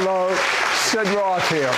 Hello, 0.00 0.32
Sid 0.76 1.08
Roth 1.08 1.50
here. 1.50 1.74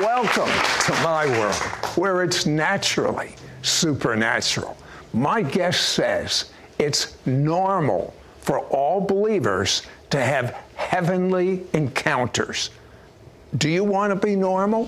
Welcome 0.00 0.50
to 0.86 1.02
my 1.04 1.24
world, 1.38 1.54
where 1.96 2.24
it's 2.24 2.44
naturally 2.44 3.36
supernatural. 3.62 4.76
My 5.12 5.40
guest 5.40 5.90
says 5.90 6.50
it's 6.80 7.16
normal 7.26 8.12
for 8.40 8.58
all 8.70 9.00
believers 9.00 9.82
to 10.10 10.20
have 10.20 10.56
heavenly 10.74 11.62
encounters. 11.72 12.70
Do 13.56 13.68
you 13.68 13.84
want 13.84 14.12
to 14.12 14.16
be 14.16 14.34
normal? 14.34 14.86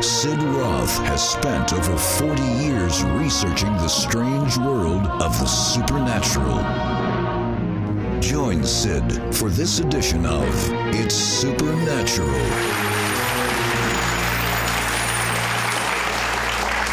Sid 0.00 0.42
Roth 0.42 0.96
has 1.04 1.28
spent 1.28 1.74
over 1.74 1.94
40 1.94 2.42
years 2.42 3.04
researching 3.04 3.72
the 3.74 3.88
strange 3.88 4.56
world 4.56 5.06
of 5.20 5.38
the 5.38 5.46
supernatural. 5.46 6.91
Join 8.32 8.64
Sid 8.64 9.34
for 9.34 9.50
this 9.50 9.78
edition 9.80 10.24
of 10.24 10.48
It's 10.94 11.14
Supernatural. 11.14 12.30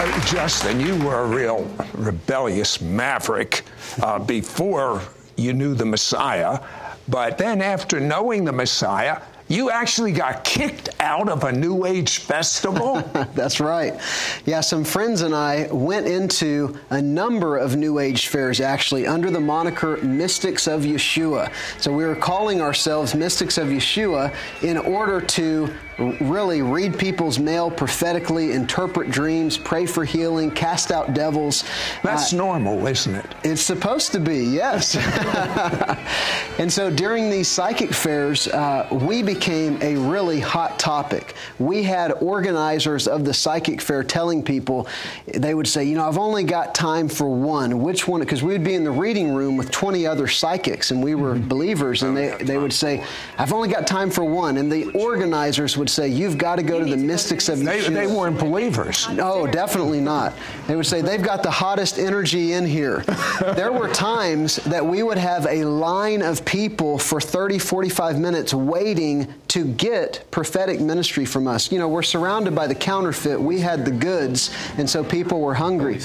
Uh, 0.01 0.25
Justin, 0.25 0.81
you 0.81 0.97
were 0.97 1.21
a 1.21 1.25
real 1.25 1.65
rebellious 1.93 2.81
maverick 2.81 3.63
uh, 4.03 4.19
before 4.19 5.01
you 5.37 5.53
knew 5.53 5.73
the 5.73 5.85
Messiah. 5.85 6.59
But 7.07 7.37
then, 7.37 7.61
after 7.61 8.01
knowing 8.01 8.43
the 8.43 8.51
Messiah, 8.51 9.21
you 9.49 9.71
actually 9.71 10.11
got 10.11 10.43
kicked 10.43 10.89
out 10.99 11.27
of 11.27 11.43
a 11.43 11.51
New 11.51 11.85
Age 11.85 12.19
festival? 12.19 13.01
That's 13.33 13.59
right. 13.59 13.99
Yeah, 14.45 14.61
some 14.61 14.83
friends 14.83 15.23
and 15.23 15.33
I 15.35 15.67
went 15.71 16.07
into 16.07 16.79
a 16.91 17.01
number 17.01 17.57
of 17.57 17.75
New 17.75 17.99
Age 17.99 18.27
fairs 18.27 18.61
actually 18.61 19.07
under 19.07 19.31
the 19.31 19.39
moniker 19.39 19.97
Mystics 19.97 20.67
of 20.67 20.83
Yeshua. 20.83 21.51
So 21.81 21.91
we 21.91 22.05
were 22.05 22.15
calling 22.15 22.61
ourselves 22.61 23.15
Mystics 23.15 23.57
of 23.57 23.69
Yeshua 23.69 24.33
in 24.61 24.77
order 24.77 25.19
to 25.19 25.73
really 25.99 26.61
read 26.61 26.97
people's 26.97 27.39
mail 27.39 27.69
prophetically, 27.69 28.51
interpret 28.53 29.11
dreams, 29.11 29.57
pray 29.57 29.85
for 29.85 30.05
healing, 30.05 30.51
cast 30.51 30.91
out 30.91 31.13
devils. 31.13 31.63
That's 32.03 32.33
uh, 32.33 32.37
normal, 32.37 32.87
isn't 32.87 33.15
it? 33.15 33.25
It's 33.43 33.61
supposed 33.61 34.11
to 34.13 34.19
be, 34.19 34.43
yes. 34.43 34.95
and 36.59 36.71
so 36.71 36.89
during 36.89 37.29
these 37.29 37.47
psychic 37.47 37.93
fairs, 37.93 38.47
uh, 38.47 38.87
we 38.91 39.21
became 39.21 39.81
a 39.81 39.95
really 39.95 40.39
hot 40.39 40.79
topic. 40.79 41.35
We 41.59 41.83
had 41.83 42.11
organizers 42.21 43.07
of 43.07 43.25
the 43.25 43.33
psychic 43.33 43.81
fair 43.81 44.03
telling 44.03 44.43
people, 44.43 44.87
they 45.27 45.53
would 45.53 45.67
say, 45.67 45.83
you 45.83 45.95
know, 45.95 46.07
I've 46.07 46.17
only 46.17 46.43
got 46.43 46.73
time 46.73 47.09
for 47.09 47.29
one. 47.29 47.81
Which 47.81 48.07
one? 48.07 48.21
Because 48.21 48.41
we 48.43 48.53
would 48.53 48.63
be 48.63 48.75
in 48.75 48.83
the 48.83 48.91
reading 48.91 49.33
room 49.33 49.57
with 49.57 49.71
20 49.71 50.05
other 50.05 50.27
psychics, 50.27 50.91
and 50.91 51.03
we 51.03 51.15
were 51.15 51.35
mm-hmm. 51.35 51.47
believers, 51.47 52.03
and 52.03 52.15
they, 52.15 52.37
they 52.41 52.57
would 52.57 52.73
say, 52.73 53.03
I've 53.37 53.53
only 53.53 53.69
got 53.69 53.87
time 53.87 54.09
for 54.09 54.23
one. 54.23 54.57
And 54.57 54.71
the 54.71 54.91
organizers 54.91 55.77
would 55.77 55.88
say, 55.89 56.07
You've 56.07 56.37
got 56.37 56.55
to 56.55 56.63
go 56.63 56.79
to 56.79 56.85
the 56.85 56.97
mystics 56.97 57.49
of 57.49 57.59
they, 57.59 57.81
they 57.81 58.07
weren't 58.07 58.39
believers. 58.39 59.09
No, 59.09 59.47
definitely 59.47 59.99
not. 59.99 60.33
They 60.67 60.75
would 60.75 60.85
say, 60.85 61.01
They've 61.01 61.21
got 61.21 61.43
the 61.43 61.51
hottest 61.51 61.99
energy 61.99 62.53
in 62.53 62.65
here. 62.65 62.99
there 63.55 63.71
were 63.71 63.89
times 63.89 64.57
that 64.57 64.85
we 64.85 65.03
would 65.03 65.17
have 65.17 65.45
a 65.47 65.65
line 65.65 66.21
of 66.21 66.45
people 66.45 66.97
for 66.97 67.19
30, 67.19 67.59
45 67.59 68.19
minutes 68.19 68.53
waiting 68.53 69.33
to 69.49 69.65
get 69.65 70.23
prophetic 70.29 70.79
ministry 70.79 71.25
from 71.25 71.47
us. 71.47 71.71
You 71.71 71.79
know, 71.79 71.87
we're 71.87 72.03
surrounded 72.03 72.53
by 72.53 72.67
the 72.67 72.75
counterfeit. 72.75 73.39
We 73.39 73.59
had 73.59 73.83
the 73.83 73.91
goods, 73.91 74.55
and 74.77 74.87
so 74.87 75.03
people 75.03 75.41
were 75.41 75.55
hungry. 75.55 75.99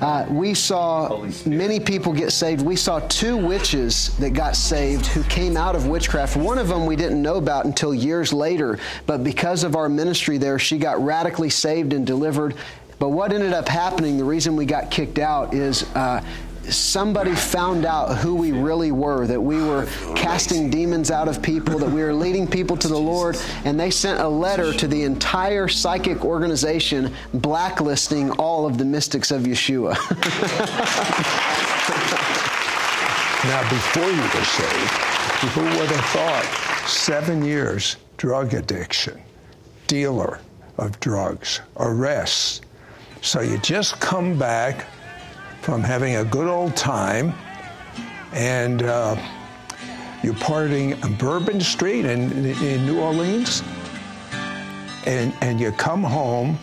Uh, 0.00 0.26
we 0.30 0.54
saw 0.54 1.26
many 1.44 1.80
people 1.80 2.12
get 2.12 2.30
saved. 2.30 2.62
We 2.62 2.76
saw 2.76 3.00
two 3.00 3.36
witches 3.36 4.16
that 4.18 4.30
got 4.30 4.54
saved 4.54 5.06
who 5.06 5.24
came 5.24 5.56
out 5.56 5.74
of 5.74 5.88
witchcraft. 5.88 6.36
One 6.36 6.56
of 6.56 6.68
them 6.68 6.86
we 6.86 6.94
didn't 6.94 7.20
know 7.20 7.36
about 7.36 7.64
until 7.64 7.92
years 7.92 8.32
later, 8.32 8.78
but 9.06 9.24
because 9.24 9.64
of 9.64 9.74
our 9.74 9.88
ministry 9.88 10.38
there, 10.38 10.60
she 10.60 10.78
got 10.78 11.04
radically 11.04 11.50
saved 11.50 11.92
and 11.92 12.06
delivered. 12.06 12.54
But 13.00 13.08
what 13.08 13.32
ended 13.32 13.52
up 13.52 13.68
happening, 13.68 14.18
the 14.18 14.24
reason 14.24 14.54
we 14.54 14.66
got 14.66 14.92
kicked 14.92 15.18
out 15.18 15.52
is 15.52 15.82
uh, 15.96 16.24
somebody 16.72 17.34
found 17.34 17.84
out 17.84 18.18
who 18.18 18.34
we 18.34 18.52
really 18.52 18.92
were, 18.92 19.26
that 19.26 19.40
we 19.40 19.56
were 19.56 19.86
casting 20.14 20.70
demons 20.70 21.10
out 21.10 21.28
of 21.28 21.42
people, 21.42 21.78
that 21.78 21.90
we 21.90 22.02
were 22.02 22.14
leading 22.14 22.46
people 22.46 22.76
to 22.76 22.88
the 22.88 22.98
Lord, 22.98 23.36
and 23.64 23.78
they 23.78 23.90
sent 23.90 24.20
a 24.20 24.28
letter 24.28 24.72
to 24.72 24.86
the 24.86 25.02
entire 25.02 25.68
psychic 25.68 26.24
organization 26.24 27.12
blacklisting 27.34 28.30
all 28.32 28.66
of 28.66 28.78
the 28.78 28.84
mystics 28.84 29.30
of 29.30 29.42
Yeshua. 29.42 29.94
now, 33.44 33.68
before 33.68 34.10
you 34.10 34.22
were 34.22 34.44
saved, 34.44 35.04
who 35.52 35.62
would 35.62 35.90
have 35.90 36.04
thought 36.06 36.88
seven 36.88 37.44
years 37.44 37.96
drug 38.16 38.54
addiction, 38.54 39.20
dealer 39.86 40.38
of 40.78 40.98
drugs, 41.00 41.60
arrests? 41.76 42.60
So 43.20 43.40
you 43.40 43.58
just 43.58 44.00
come 44.00 44.38
back 44.38 44.86
from 45.64 45.82
having 45.82 46.16
a 46.16 46.24
good 46.26 46.46
old 46.46 46.76
time, 46.76 47.32
and 48.34 48.82
uh, 48.82 49.16
you're 50.22 50.34
partying 50.34 51.02
on 51.02 51.14
Bourbon 51.14 51.58
Street 51.58 52.04
in, 52.04 52.30
in 52.44 52.84
New 52.84 53.00
Orleans, 53.00 53.62
and, 55.06 55.32
and 55.40 55.58
you 55.58 55.72
come 55.72 56.02
home 56.02 56.58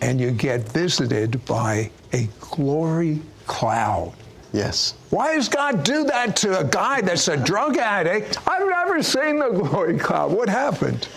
and 0.00 0.20
you 0.20 0.30
get 0.30 0.60
visited 0.68 1.44
by 1.44 1.90
a 2.12 2.28
glory 2.38 3.20
cloud. 3.48 4.14
Yes. 4.52 4.94
Why 5.10 5.34
does 5.34 5.48
God 5.48 5.82
do 5.82 6.04
that 6.04 6.36
to 6.36 6.60
a 6.60 6.64
guy 6.64 7.00
that's 7.00 7.26
a 7.26 7.36
drug 7.36 7.78
addict? 7.78 8.38
I've 8.46 8.68
never 8.68 9.02
seen 9.02 9.40
the 9.40 9.50
glory 9.50 9.98
cloud. 9.98 10.30
What 10.30 10.48
happened? 10.48 11.08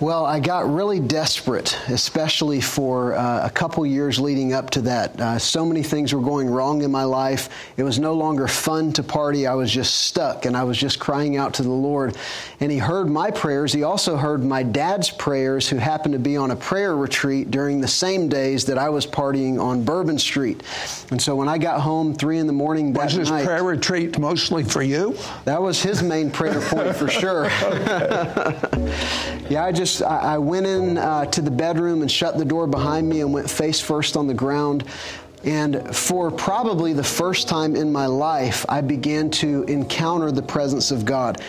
Well, 0.00 0.24
I 0.24 0.40
got 0.40 0.72
really 0.72 0.98
desperate, 0.98 1.76
especially 1.88 2.62
for 2.62 3.12
uh, 3.12 3.46
a 3.46 3.50
couple 3.50 3.84
years 3.84 4.18
leading 4.18 4.54
up 4.54 4.70
to 4.70 4.80
that. 4.80 5.20
Uh, 5.20 5.38
so 5.38 5.66
many 5.66 5.82
things 5.82 6.14
were 6.14 6.22
going 6.22 6.48
wrong 6.48 6.80
in 6.80 6.90
my 6.90 7.04
life. 7.04 7.50
It 7.76 7.82
was 7.82 7.98
no 7.98 8.14
longer 8.14 8.48
fun 8.48 8.94
to 8.94 9.02
party. 9.02 9.46
I 9.46 9.52
was 9.52 9.70
just 9.70 10.04
stuck 10.06 10.46
and 10.46 10.56
I 10.56 10.64
was 10.64 10.78
just 10.78 11.00
crying 11.00 11.36
out 11.36 11.52
to 11.54 11.62
the 11.62 11.68
Lord. 11.68 12.16
And 12.60 12.72
He 12.72 12.78
heard 12.78 13.10
my 13.10 13.30
prayers. 13.30 13.74
He 13.74 13.82
also 13.82 14.16
heard 14.16 14.42
my 14.42 14.62
dad's 14.62 15.10
prayers, 15.10 15.68
who 15.68 15.76
happened 15.76 16.14
to 16.14 16.18
be 16.18 16.34
on 16.34 16.50
a 16.50 16.56
prayer 16.56 16.96
retreat 16.96 17.50
during 17.50 17.82
the 17.82 17.88
same 17.88 18.30
days 18.30 18.64
that 18.64 18.78
I 18.78 18.88
was 18.88 19.06
partying 19.06 19.60
on 19.60 19.84
Bourbon 19.84 20.18
Street. 20.18 20.62
And 21.10 21.20
so 21.20 21.36
when 21.36 21.48
I 21.48 21.58
got 21.58 21.82
home 21.82 22.14
three 22.14 22.38
in 22.38 22.46
the 22.46 22.54
morning 22.54 22.94
that 22.94 23.04
was 23.04 23.16
this 23.16 23.28
night, 23.28 23.44
prayer 23.44 23.64
retreat 23.64 24.18
mostly 24.18 24.64
for 24.64 24.82
you? 24.82 25.14
That 25.44 25.60
was 25.60 25.82
his 25.82 26.02
main 26.02 26.30
prayer 26.30 26.58
point 26.62 26.96
for 26.96 27.08
sure. 27.08 27.44
yeah, 29.50 29.62
I 29.62 29.72
just 29.72 29.89
just, 29.90 30.02
I, 30.02 30.34
I 30.34 30.38
went 30.38 30.66
in 30.66 30.98
uh, 30.98 31.26
to 31.26 31.42
the 31.42 31.50
bedroom 31.50 32.02
and 32.02 32.10
shut 32.10 32.38
the 32.38 32.44
door 32.44 32.66
behind 32.66 33.08
me 33.08 33.20
and 33.20 33.32
went 33.32 33.48
face 33.48 33.80
first 33.80 34.16
on 34.16 34.26
the 34.26 34.34
ground. 34.34 34.84
And 35.44 35.96
for 35.96 36.30
probably 36.30 36.92
the 36.92 37.04
first 37.04 37.48
time 37.48 37.74
in 37.74 37.90
my 37.90 38.06
life, 38.06 38.66
I 38.68 38.82
began 38.82 39.30
to 39.30 39.62
encounter 39.64 40.30
the 40.30 40.42
presence 40.42 40.90
of 40.90 41.04
God 41.04 41.42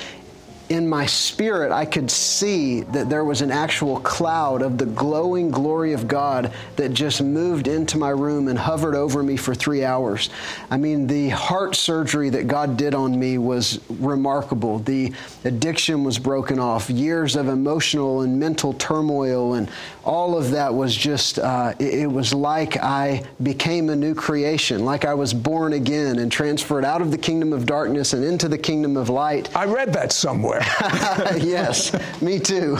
in 0.72 0.88
my 0.88 1.06
spirit, 1.06 1.70
I 1.70 1.84
could 1.84 2.10
see 2.10 2.80
that 2.82 3.10
there 3.10 3.26
was 3.26 3.42
an 3.42 3.52
actual 3.52 4.00
cloud 4.00 4.62
of 4.62 4.78
the 4.78 4.86
glowing 4.86 5.52
glory 5.52 5.92
of 5.92 6.08
God 6.08 6.54
that 6.78 6.94
just 6.94 7.22
moved 7.22 7.68
into 7.68 7.98
my 7.98 8.12
room 8.12 8.48
and 8.48 8.58
hovered 8.58 8.96
over 8.96 9.22
me 9.22 9.36
for 9.36 9.54
three 9.54 9.84
hours. 9.84 10.30
I 10.70 10.78
mean, 10.78 11.08
the 11.08 11.28
heart 11.28 11.76
surgery 11.76 12.30
that 12.30 12.48
God 12.48 12.78
did 12.78 12.96
on 12.96 13.20
me 13.20 13.38
was 13.38 13.82
remarkable. 13.90 14.80
The 14.80 15.12
addiction 15.44 16.06
was 16.06 16.18
broken 16.18 16.58
off, 16.58 16.90
years 16.90 17.36
of 17.36 17.50
emotional 17.50 18.22
and 18.22 18.40
mental 18.40 18.72
turmoil, 18.72 19.56
and 19.56 19.70
all 20.06 20.38
of 20.38 20.52
that 20.52 20.74
was 20.74 20.96
just, 20.96 21.38
uh, 21.38 21.74
it, 21.80 21.96
it 21.96 22.08
was 22.08 22.34
like 22.34 22.78
I 22.78 23.26
became 23.44 23.90
a 23.90 23.96
new 23.98 24.16
creation, 24.16 24.86
like 24.86 25.04
I 25.04 25.16
was 25.16 25.34
born 25.34 25.74
again 25.74 26.20
and 26.20 26.32
transferred 26.32 26.86
out 26.86 27.02
of 27.02 27.12
the 27.12 27.18
kingdom 27.18 27.52
of 27.52 27.66
darkness 27.66 28.14
and 28.14 28.24
into 28.24 28.48
the 28.48 28.58
kingdom 28.58 28.96
of 28.96 29.10
light. 29.10 29.54
I 29.54 29.66
read 29.66 29.92
that 29.92 30.14
somewhere. 30.14 30.61
yes, 31.42 31.94
me 32.22 32.40
too. 32.40 32.78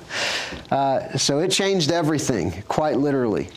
uh, 0.70 1.16
so 1.16 1.38
it 1.38 1.50
changed 1.50 1.90
everything, 1.90 2.62
quite 2.68 2.98
literally. 2.98 3.48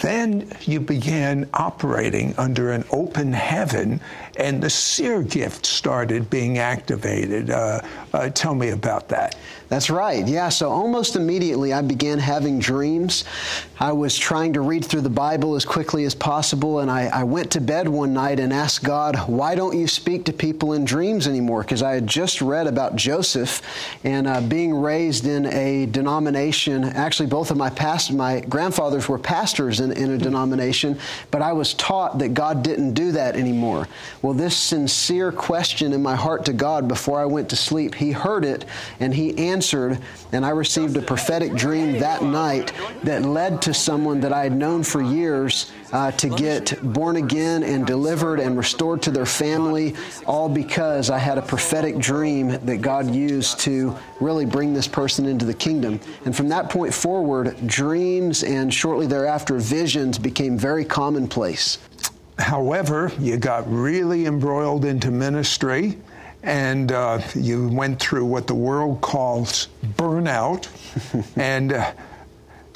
Then 0.00 0.50
you 0.62 0.80
began 0.80 1.48
operating 1.52 2.34
under 2.38 2.72
an 2.72 2.84
open 2.90 3.32
heaven, 3.32 4.00
and 4.36 4.62
the 4.62 4.70
seer 4.70 5.22
gift 5.22 5.66
started 5.66 6.30
being 6.30 6.58
activated. 6.58 7.50
Uh, 7.50 7.80
uh, 8.12 8.28
tell 8.30 8.54
me 8.54 8.70
about 8.70 9.08
that. 9.08 9.36
That's 9.72 9.88
right. 9.88 10.28
Yeah. 10.28 10.50
So 10.50 10.70
almost 10.70 11.16
immediately, 11.16 11.72
I 11.72 11.80
began 11.80 12.18
having 12.18 12.58
dreams. 12.58 13.24
I 13.80 13.92
was 13.92 14.18
trying 14.18 14.52
to 14.52 14.60
read 14.60 14.84
through 14.84 15.00
the 15.00 15.08
Bible 15.08 15.54
as 15.54 15.64
quickly 15.64 16.04
as 16.04 16.14
possible, 16.14 16.80
and 16.80 16.90
I, 16.90 17.06
I 17.06 17.24
went 17.24 17.50
to 17.52 17.60
bed 17.62 17.88
one 17.88 18.12
night 18.12 18.38
and 18.38 18.52
asked 18.52 18.84
God, 18.84 19.16
"Why 19.30 19.54
don't 19.54 19.74
you 19.74 19.88
speak 19.88 20.26
to 20.26 20.32
people 20.34 20.74
in 20.74 20.84
dreams 20.84 21.26
anymore?" 21.26 21.62
Because 21.62 21.82
I 21.82 21.94
had 21.94 22.06
just 22.06 22.42
read 22.42 22.66
about 22.66 22.96
Joseph 22.96 23.62
and 24.04 24.26
uh, 24.26 24.42
being 24.42 24.74
raised 24.74 25.26
in 25.26 25.46
a 25.46 25.86
denomination. 25.86 26.84
Actually, 26.84 27.30
both 27.30 27.50
of 27.50 27.56
my 27.56 27.70
past 27.70 28.12
my 28.12 28.40
grandfathers 28.40 29.08
were 29.08 29.18
pastors 29.18 29.80
in, 29.80 29.90
in 29.92 30.10
a 30.10 30.18
denomination, 30.18 30.98
but 31.30 31.40
I 31.40 31.54
was 31.54 31.72
taught 31.72 32.18
that 32.18 32.34
God 32.34 32.62
didn't 32.62 32.92
do 32.92 33.10
that 33.12 33.36
anymore. 33.36 33.88
Well, 34.22 34.34
this 34.34 34.56
sincere 34.56 35.32
question 35.32 35.92
in 35.92 36.00
my 36.00 36.14
heart 36.14 36.44
to 36.44 36.52
God 36.52 36.86
before 36.86 37.20
I 37.20 37.24
went 37.24 37.48
to 37.50 37.56
sleep, 37.56 37.96
He 37.96 38.12
heard 38.12 38.44
it 38.44 38.64
and 39.00 39.12
He 39.12 39.36
answered, 39.36 39.98
and 40.30 40.46
I 40.46 40.50
received 40.50 40.96
a 40.96 41.02
prophetic 41.02 41.54
dream 41.54 41.98
that 41.98 42.22
night 42.22 42.72
that 43.02 43.22
led 43.22 43.60
to 43.62 43.74
someone 43.74 44.20
that 44.20 44.32
I 44.32 44.44
had 44.44 44.56
known 44.56 44.84
for 44.84 45.02
years 45.02 45.72
uh, 45.92 46.12
to 46.12 46.28
get 46.28 46.80
born 46.82 47.16
again 47.16 47.64
and 47.64 47.84
delivered 47.84 48.38
and 48.38 48.56
restored 48.56 49.02
to 49.02 49.10
their 49.10 49.26
family, 49.26 49.96
all 50.24 50.48
because 50.48 51.10
I 51.10 51.18
had 51.18 51.36
a 51.36 51.42
prophetic 51.42 51.98
dream 51.98 52.48
that 52.64 52.80
God 52.80 53.12
used 53.12 53.58
to 53.60 53.96
really 54.20 54.46
bring 54.46 54.72
this 54.72 54.86
person 54.86 55.26
into 55.26 55.44
the 55.44 55.54
kingdom. 55.54 55.98
And 56.24 56.34
from 56.34 56.48
that 56.48 56.70
point 56.70 56.94
forward, 56.94 57.56
dreams 57.66 58.44
and 58.44 58.72
shortly 58.72 59.08
thereafter 59.08 59.58
visions 59.58 60.16
became 60.16 60.56
very 60.56 60.84
commonplace. 60.84 61.78
However, 62.42 63.12
you 63.18 63.36
got 63.36 63.64
really 63.72 64.26
embroiled 64.26 64.84
into 64.84 65.10
ministry 65.10 65.96
and 66.42 66.90
uh, 66.90 67.20
you 67.34 67.68
went 67.68 68.00
through 68.00 68.24
what 68.24 68.46
the 68.46 68.54
world 68.54 69.00
calls 69.00 69.68
burnout. 69.96 70.68
and 71.36 71.72
uh, 71.72 71.92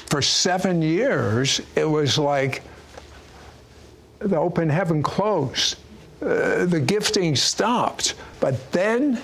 for 0.05 0.21
seven 0.21 0.81
years, 0.81 1.59
it 1.75 1.83
was 1.83 2.17
like 2.17 2.63
the 4.19 4.37
open 4.37 4.69
heaven 4.69 5.03
closed. 5.03 5.75
Uh, 6.21 6.65
the 6.65 6.79
gifting 6.79 7.35
stopped. 7.35 8.15
But 8.39 8.71
then 8.71 9.21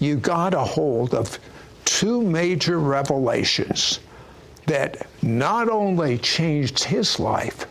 you 0.00 0.16
got 0.16 0.52
a 0.52 0.60
hold 0.60 1.14
of 1.14 1.38
two 1.84 2.22
major 2.22 2.78
revelations 2.78 4.00
that 4.66 5.06
not 5.22 5.68
only 5.68 6.18
changed 6.18 6.82
his 6.84 7.18
life, 7.20 7.66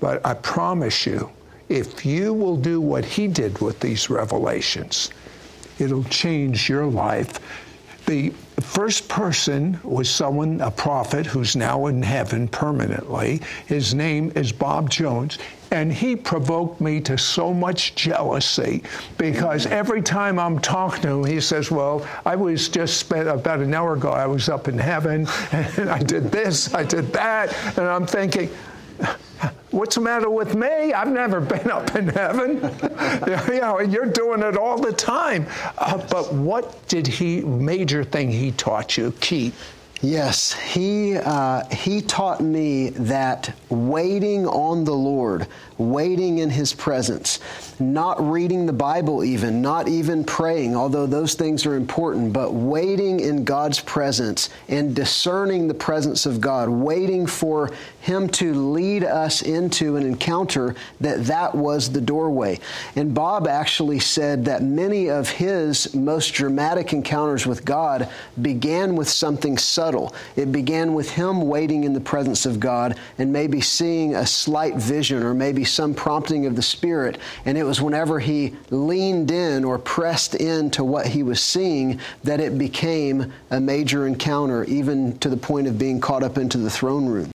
but 0.00 0.24
I 0.26 0.34
promise 0.34 1.06
you, 1.06 1.30
if 1.72 2.04
you 2.04 2.34
will 2.34 2.56
do 2.56 2.82
what 2.82 3.02
he 3.02 3.26
did 3.26 3.58
with 3.60 3.80
these 3.80 4.10
revelations, 4.10 5.08
it'll 5.78 6.04
change 6.04 6.68
your 6.68 6.84
life. 6.84 7.40
The 8.04 8.30
first 8.60 9.08
person 9.08 9.80
was 9.82 10.10
someone, 10.10 10.60
a 10.60 10.70
prophet, 10.70 11.24
who's 11.24 11.56
now 11.56 11.86
in 11.86 12.02
heaven 12.02 12.46
permanently. 12.46 13.40
His 13.66 13.94
name 13.94 14.32
is 14.34 14.52
Bob 14.52 14.90
Jones. 14.90 15.38
And 15.70 15.90
he 15.90 16.14
provoked 16.14 16.82
me 16.82 17.00
to 17.00 17.16
so 17.16 17.54
much 17.54 17.94
jealousy 17.94 18.82
because 19.16 19.64
every 19.64 20.02
time 20.02 20.38
I'm 20.38 20.58
talking 20.58 21.00
to 21.02 21.08
him, 21.08 21.24
he 21.24 21.40
says, 21.40 21.70
Well, 21.70 22.06
I 22.26 22.36
was 22.36 22.68
just 22.68 22.98
spent 22.98 23.26
about 23.26 23.60
an 23.60 23.72
hour 23.72 23.94
ago, 23.94 24.10
I 24.10 24.26
was 24.26 24.50
up 24.50 24.68
in 24.68 24.76
heaven 24.76 25.26
and 25.52 25.88
I 25.88 26.02
did 26.02 26.30
this, 26.30 26.74
I 26.74 26.84
did 26.84 27.10
that. 27.14 27.56
And 27.78 27.86
I'm 27.88 28.06
thinking, 28.06 28.50
What's 29.72 29.94
the 29.94 30.02
matter 30.02 30.28
with 30.28 30.54
me? 30.54 30.92
I've 30.92 31.08
never 31.08 31.40
been 31.40 31.70
up 31.70 31.96
in 31.96 32.08
heaven. 32.08 32.56
you 33.48 33.60
know, 33.60 33.80
you're 33.80 34.04
doing 34.04 34.42
it 34.42 34.58
all 34.58 34.78
the 34.78 34.92
time. 34.92 35.46
Uh, 35.78 35.96
but 36.08 36.32
what 36.34 36.86
did 36.88 37.06
he, 37.06 37.40
major 37.40 38.04
thing 38.04 38.30
he 38.30 38.52
taught 38.52 38.98
you, 38.98 39.12
key? 39.20 39.50
Yes, 40.02 40.52
he 40.52 41.16
uh, 41.16 41.64
he 41.68 42.02
taught 42.02 42.40
me 42.40 42.90
that 42.90 43.54
waiting 43.68 44.48
on 44.48 44.82
the 44.82 44.94
Lord, 44.94 45.46
waiting 45.90 46.38
in 46.38 46.50
His 46.50 46.72
presence, 46.72 47.40
not 47.80 48.20
reading 48.30 48.66
the 48.66 48.72
Bible, 48.72 49.24
even 49.24 49.60
not 49.60 49.88
even 49.88 50.24
praying, 50.24 50.76
although 50.76 51.06
those 51.06 51.34
things 51.34 51.66
are 51.66 51.74
important, 51.74 52.32
but 52.32 52.52
waiting 52.52 53.20
in 53.20 53.44
God's 53.44 53.80
presence 53.80 54.50
and 54.68 54.94
discerning 54.94 55.68
the 55.68 55.74
presence 55.74 56.26
of 56.26 56.40
God, 56.40 56.68
waiting 56.68 57.26
for 57.26 57.70
Him 58.00 58.28
to 58.30 58.54
lead 58.54 59.04
us 59.04 59.42
into 59.42 59.96
an 59.96 60.04
encounter 60.06 60.74
that 61.00 61.24
that 61.24 61.54
was 61.54 61.90
the 61.90 62.00
doorway. 62.00 62.58
And 62.96 63.14
Bob 63.14 63.46
actually 63.46 64.00
said 64.00 64.44
that 64.44 64.62
many 64.62 65.08
of 65.08 65.28
his 65.28 65.94
most 65.94 66.30
dramatic 66.34 66.92
encounters 66.92 67.46
with 67.46 67.64
God 67.64 68.08
began 68.40 68.96
with 68.96 69.08
something 69.08 69.58
subtle. 69.58 70.14
It 70.36 70.52
began 70.52 70.94
with 70.94 71.10
him 71.10 71.42
waiting 71.42 71.84
in 71.84 71.92
the 71.92 72.00
presence 72.00 72.46
of 72.46 72.60
God 72.60 72.96
and 73.18 73.32
maybe 73.32 73.60
seeing 73.60 74.14
a 74.14 74.26
slight 74.26 74.76
vision 74.76 75.22
or 75.22 75.34
maybe 75.34 75.64
some 75.72 75.94
prompting 75.94 76.46
of 76.46 76.56
the 76.56 76.62
Spirit. 76.62 77.18
And 77.44 77.58
it 77.58 77.64
was 77.64 77.80
whenever 77.80 78.20
he 78.20 78.54
leaned 78.70 79.30
in 79.30 79.64
or 79.64 79.78
pressed 79.78 80.34
into 80.34 80.84
what 80.84 81.06
he 81.06 81.22
was 81.22 81.40
seeing 81.42 82.00
that 82.24 82.40
it 82.40 82.58
became 82.58 83.32
a 83.50 83.60
major 83.60 84.06
encounter, 84.06 84.64
even 84.64 85.18
to 85.18 85.28
the 85.28 85.36
point 85.36 85.66
of 85.66 85.78
being 85.78 86.00
caught 86.00 86.22
up 86.22 86.38
into 86.38 86.58
the 86.58 86.70
throne 86.70 87.06
room. 87.06 87.30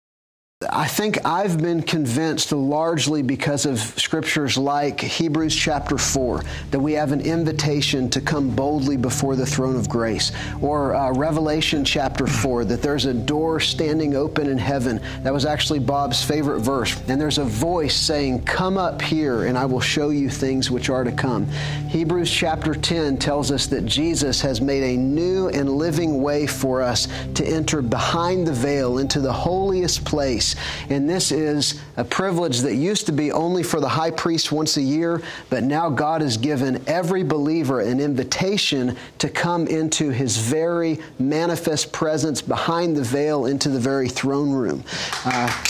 I 0.75 0.88
think 0.88 1.25
I've 1.25 1.62
been 1.62 1.81
convinced 1.81 2.51
largely 2.51 3.22
because 3.22 3.66
of 3.66 3.80
scriptures 3.80 4.57
like 4.57 5.00
Hebrews 5.00 5.56
chapter 5.56 5.98
4 5.98 6.44
that 6.72 6.80
we 6.81 6.92
have 6.92 7.13
an 7.13 7.22
invitation 7.22 8.10
to 8.10 8.19
come 8.19 8.54
boldly 8.54 8.98
before 8.98 9.38
the 9.38 9.45
throne 9.45 9.77
of 9.77 9.88
grace, 9.88 10.33
or 10.60 10.94
uh, 10.94 11.13
Revelation 11.13 11.86
chapter 11.86 12.27
4 12.27 12.66
that 12.66 12.81
there's 12.81 13.06
a 13.06 13.13
door 13.13 13.62
standing 13.62 14.18
open 14.18 14.48
in 14.48 14.57
heaven. 14.57 15.00
That 15.24 15.31
was 15.31 15.45
actually 15.45 15.80
Bob's 15.80 16.22
favorite 16.22 16.60
verse. 16.60 17.01
And 17.07 17.21
there's 17.21 17.38
a 17.38 17.45
voice 17.45 17.95
saying, 17.95 18.44
Come 18.44 18.78
up 18.78 19.01
here 19.01 19.45
and 19.45 19.57
I 19.57 19.63
will 19.63 19.80
show 19.80 20.10
you 20.10 20.30
things 20.30 20.69
which 20.69 20.89
are 20.89 21.06
to 21.06 21.12
come. 21.13 21.48
Hebrews 21.88 22.30
chapter 22.30 22.75
10 22.75 23.18
tells 23.18 23.50
us 23.50 23.68
that 23.68 23.86
Jesus 23.86 24.42
has 24.42 24.60
made 24.60 24.83
a 24.83 24.98
new 24.98 25.48
and 25.48 25.69
living 25.69 26.21
way 26.21 26.45
for 26.45 26.81
us 26.81 27.07
to 27.36 27.45
enter 27.45 27.81
behind 27.81 28.45
the 28.45 28.51
veil 28.51 28.98
into 28.98 29.21
the 29.21 29.31
holiest 29.31 30.04
place 30.04 30.54
and 30.89 31.09
this 31.09 31.31
is 31.31 31.81
a 31.97 32.03
privilege 32.03 32.59
that 32.59 32.75
used 32.75 33.06
to 33.07 33.12
be 33.12 33.31
only 33.31 33.63
for 33.63 33.79
the 33.79 33.89
high 33.89 34.12
priest 34.12 34.51
once 34.51 34.77
a 34.77 34.81
year, 34.81 35.21
but 35.50 35.63
now 35.63 35.89
God 35.89 36.21
has 36.21 36.38
given 36.38 36.83
every 36.88 37.23
believer 37.23 37.81
an 37.81 38.00
invitation 38.00 38.97
to 39.19 39.29
come 39.29 39.67
into 39.67 40.09
his 40.09 40.38
very 40.38 41.00
manifest 41.19 41.91
presence 41.91 42.41
behind 42.41 42.95
the 42.95 43.03
veil 43.03 43.45
into 43.45 43.69
the 43.69 43.79
very 43.79 44.09
throne 44.09 44.51
room. 44.51 44.83
Uh, 45.25 45.63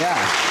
yeah. 0.00 0.48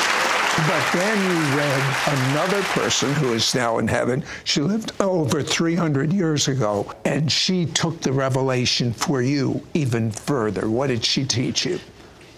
But 0.66 0.92
then 0.92 1.18
you 1.24 1.56
read 1.56 1.96
another 2.08 2.64
person 2.64 3.14
who 3.14 3.34
is 3.34 3.54
now 3.54 3.78
in 3.78 3.88
heaven. 3.88 4.24
She 4.44 4.60
lived 4.60 4.92
over 5.00 5.44
300 5.44 6.12
years 6.12 6.48
ago, 6.48 6.92
and 7.06 7.32
she 7.32 7.68
took 7.68 8.02
the 8.02 8.12
revelation 8.12 8.92
for 8.92 9.22
you 9.22 9.62
even 9.76 10.10
further. 10.10 10.68
What 10.68 10.88
did 10.88 11.06
she 11.06 11.26
teach 11.26 11.64
you? 11.64 11.80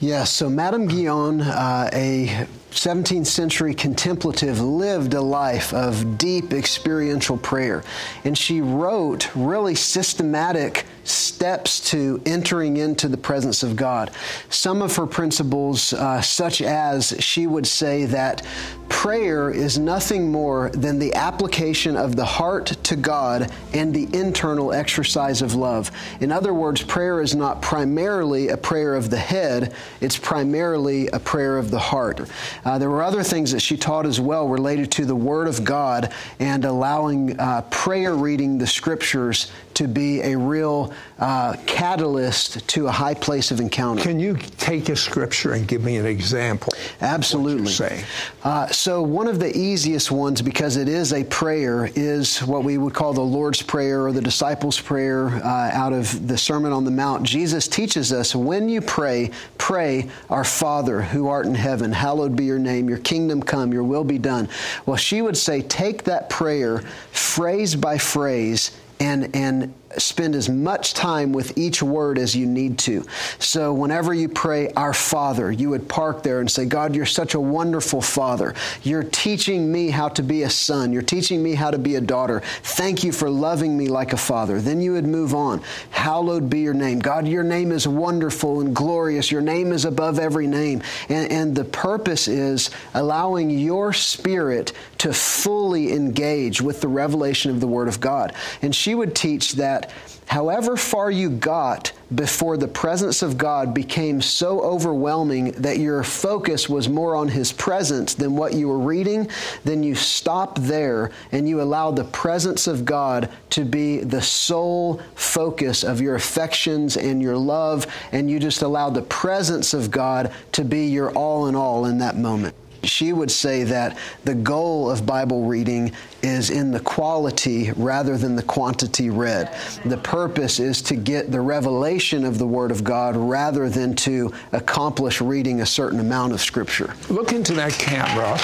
Yes, 0.01 0.31
so 0.31 0.49
Madame 0.49 0.87
Guyon, 0.87 1.41
uh, 1.41 1.89
a 1.91 2.47
17th 2.71 3.27
century 3.27 3.73
contemplative, 3.73 4.61
lived 4.61 5.13
a 5.13 5.19
life 5.19 5.73
of 5.73 6.17
deep 6.17 6.53
experiential 6.53 7.35
prayer. 7.35 7.83
And 8.23 8.37
she 8.37 8.61
wrote 8.61 9.29
really 9.35 9.75
systematic 9.75 10.85
steps 11.03 11.89
to 11.89 12.21
entering 12.25 12.77
into 12.77 13.09
the 13.09 13.17
presence 13.17 13.61
of 13.61 13.75
God. 13.75 14.11
Some 14.49 14.81
of 14.81 14.95
her 14.95 15.05
principles, 15.05 15.91
uh, 15.91 16.21
such 16.21 16.61
as 16.61 17.13
she 17.19 17.45
would 17.45 17.67
say 17.67 18.05
that 18.05 18.41
prayer 18.87 19.51
is 19.51 19.77
nothing 19.77 20.31
more 20.31 20.69
than 20.69 20.97
the 20.97 21.13
application 21.13 21.97
of 21.97 22.15
the 22.15 22.25
heart 22.25 22.78
to 22.89 22.95
God 22.95 23.51
and 23.73 23.93
the 23.93 24.09
internal 24.17 24.73
exercise 24.73 25.41
of 25.41 25.53
love. 25.53 25.91
In 26.21 26.31
other 26.31 26.53
words, 26.53 26.81
prayer 26.81 27.21
is 27.21 27.35
not 27.35 27.61
primarily 27.61 28.49
a 28.49 28.57
prayer 28.57 28.95
of 28.95 29.11
the 29.11 29.17
head, 29.17 29.73
it's 30.01 30.17
primarily 30.17 31.07
a 31.07 31.19
prayer 31.19 31.57
of 31.57 31.69
the 31.69 31.79
heart. 31.79 32.29
Uh, 32.65 32.79
there 32.79 32.89
were 32.89 33.03
other 33.03 33.23
things 33.23 33.51
that 33.51 33.61
she 33.61 33.77
taught 33.77 34.07
as 34.07 34.19
well 34.19 34.47
related 34.47 34.91
to 34.93 35.05
the 35.05 35.15
Word 35.15 35.47
of 35.47 35.63
God 35.63 36.11
and 36.39 36.65
allowing 36.65 37.39
uh, 37.39 37.61
prayer 37.69 38.15
reading 38.15 38.57
the 38.57 38.67
Scriptures 38.67 39.51
to 39.79 39.87
be 39.87 40.19
a 40.23 40.37
real 40.37 40.93
uh, 41.19 41.55
catalyst 41.65 42.67
to 42.67 42.87
a 42.87 42.91
high 42.91 43.13
place 43.13 43.49
of 43.49 43.61
encounter. 43.61 44.03
Can 44.03 44.19
you 44.19 44.35
take 44.57 44.89
a 44.89 44.95
scripture 44.95 45.53
and 45.53 45.65
give 45.65 45.85
me 45.85 45.95
an 45.95 46.05
example? 46.05 46.73
Absolutely. 46.99 48.03
Uh, 48.43 48.67
so 48.67 49.01
one 49.01 49.29
of 49.29 49.39
the 49.39 49.57
easiest 49.57 50.11
ones, 50.11 50.41
because 50.41 50.75
it 50.75 50.89
is 50.89 51.13
a 51.13 51.23
prayer, 51.23 51.89
is 51.95 52.39
what 52.39 52.65
we 52.65 52.77
would 52.79 52.93
call 52.93 53.13
the 53.13 53.21
Lord's 53.21 53.61
Prayer 53.61 54.05
or 54.05 54.11
the 54.11 54.21
Disciples' 54.21 54.79
Prayer 54.79 55.27
uh, 55.27 55.71
out 55.73 55.93
of 55.93 56.27
the 56.27 56.37
Sermon 56.37 56.71
on 56.71 56.85
the 56.85 56.91
Mount. 56.91 57.23
Jesus 57.23 57.67
teaches 57.67 58.11
us 58.11 58.35
when 58.35 58.69
you 58.69 58.81
pray, 58.81 59.31
pray, 59.57 60.09
Our 60.29 60.43
Father 60.43 61.01
who 61.01 61.27
art 61.27 61.45
in 61.45 61.55
heaven, 61.55 61.91
hallowed 61.91 62.35
be 62.35 62.45
your 62.45 62.59
name, 62.59 62.89
your 62.89 62.99
kingdom 62.99 63.41
come, 63.41 63.71
your 63.71 63.83
will 63.83 64.03
be 64.03 64.17
done. 64.17 64.49
Well, 64.85 64.97
she 64.97 65.21
would 65.21 65.37
say, 65.37 65.61
take 65.61 66.03
that 66.03 66.29
prayer 66.29 66.79
phrase 67.11 67.75
by 67.75 67.97
phrase 67.97 68.71
and, 68.99 69.35
and 69.35 69.73
spend 69.97 70.35
as 70.35 70.49
much 70.49 70.93
time 70.93 71.31
with 71.31 71.57
each 71.57 71.81
word 71.81 72.19
as 72.19 72.35
you 72.35 72.45
need 72.45 72.77
to. 72.79 73.05
So 73.39 73.73
whenever 73.73 74.13
you 74.13 74.29
pray, 74.29 74.71
Our 74.73 74.93
Father, 74.93 75.51
you 75.51 75.69
would 75.71 75.89
park 75.89 76.23
there 76.23 76.39
and 76.39 76.49
say, 76.49 76.65
God, 76.65 76.95
you're 76.95 77.05
such 77.05 77.33
a 77.33 77.39
wonderful 77.39 78.01
Father. 78.01 78.53
You're 78.83 79.03
teaching 79.03 79.71
me 79.71 79.89
how 79.89 80.09
to 80.09 80.23
be 80.23 80.43
a 80.43 80.49
son. 80.49 80.93
You're 80.93 81.01
teaching 81.01 81.41
me 81.41 81.55
how 81.55 81.71
to 81.71 81.79
be 81.79 81.95
a 81.95 82.01
daughter. 82.01 82.41
Thank 82.63 83.03
you 83.03 83.11
for 83.11 83.29
loving 83.29 83.77
me 83.77 83.87
like 83.87 84.13
a 84.13 84.17
father. 84.17 84.61
Then 84.61 84.81
you 84.81 84.93
would 84.93 85.05
move 85.05 85.33
on. 85.33 85.61
Hallowed 85.89 86.49
be 86.49 86.59
your 86.59 86.73
name. 86.73 86.99
God, 86.99 87.27
your 87.27 87.43
name 87.43 87.71
is 87.71 87.87
wonderful 87.87 88.61
and 88.61 88.75
glorious. 88.75 89.31
Your 89.31 89.41
name 89.41 89.71
is 89.71 89.85
above 89.85 90.19
every 90.19 90.47
name. 90.47 90.81
And, 91.09 91.31
and 91.31 91.55
the 91.55 91.65
purpose 91.65 92.27
is 92.27 92.69
allowing 92.93 93.49
your 93.49 93.93
spirit 93.93 94.73
to 94.99 95.13
fully 95.13 95.93
engage 95.93 96.61
with 96.61 96.81
the 96.81 96.87
revelation 96.87 97.51
of 97.51 97.59
the 97.59 97.67
Word 97.67 97.87
of 97.87 97.99
God. 97.99 98.33
And 98.61 98.75
she 98.75 98.93
would 98.95 99.15
teach 99.15 99.53
that 99.79 99.91
however 100.25 100.77
far 100.77 101.09
you 101.09 101.29
got 101.29 101.91
before 102.13 102.57
the 102.57 102.67
presence 102.67 103.21
of 103.21 103.37
God 103.37 103.73
became 103.73 104.21
so 104.21 104.61
overwhelming 104.61 105.51
that 105.51 105.77
your 105.77 106.03
focus 106.03 106.67
was 106.67 106.89
more 106.89 107.15
on 107.15 107.27
His 107.27 107.51
presence 107.51 108.15
than 108.15 108.35
what 108.35 108.53
you 108.53 108.67
were 108.67 108.79
reading, 108.79 109.29
then 109.63 109.83
you 109.83 109.95
stop 109.95 110.57
there 110.59 111.11
and 111.31 111.47
you 111.47 111.61
allow 111.61 111.91
the 111.91 112.03
presence 112.05 112.67
of 112.67 112.83
God 112.83 113.29
to 113.51 113.63
be 113.63 113.99
the 113.99 114.21
sole 114.21 115.01
focus 115.15 115.83
of 115.83 116.01
your 116.01 116.15
affections 116.15 116.97
and 116.97 117.21
your 117.21 117.37
love, 117.37 117.85
and 118.11 118.29
you 118.29 118.39
just 118.39 118.61
allow 118.61 118.89
the 118.89 119.03
presence 119.03 119.73
of 119.73 119.91
God 119.91 120.33
to 120.53 120.63
be 120.63 120.87
your 120.87 121.11
all 121.11 121.47
in 121.47 121.55
all 121.55 121.85
in 121.85 121.99
that 121.99 122.17
moment. 122.17 122.55
She 122.83 123.13
would 123.13 123.31
say 123.31 123.63
that 123.65 123.97
the 124.23 124.35
goal 124.35 124.89
of 124.89 125.05
Bible 125.05 125.43
reading 125.43 125.91
is 126.21 126.49
in 126.49 126.71
the 126.71 126.79
quality 126.79 127.71
rather 127.73 128.17
than 128.17 128.35
the 128.35 128.43
quantity 128.43 129.09
read. 129.09 129.55
The 129.85 129.97
purpose 129.97 130.59
is 130.59 130.81
to 130.83 130.95
get 130.95 131.31
the 131.31 131.41
revelation 131.41 132.25
of 132.25 132.37
the 132.37 132.47
Word 132.47 132.71
of 132.71 132.83
God 132.83 133.15
rather 133.15 133.69
than 133.69 133.95
to 133.97 134.33
accomplish 134.51 135.21
reading 135.21 135.61
a 135.61 135.65
certain 135.65 135.99
amount 135.99 136.33
of 136.33 136.41
Scripture. 136.41 136.93
Look 137.09 137.31
into 137.31 137.53
that 137.53 137.73
camera, 137.73 138.39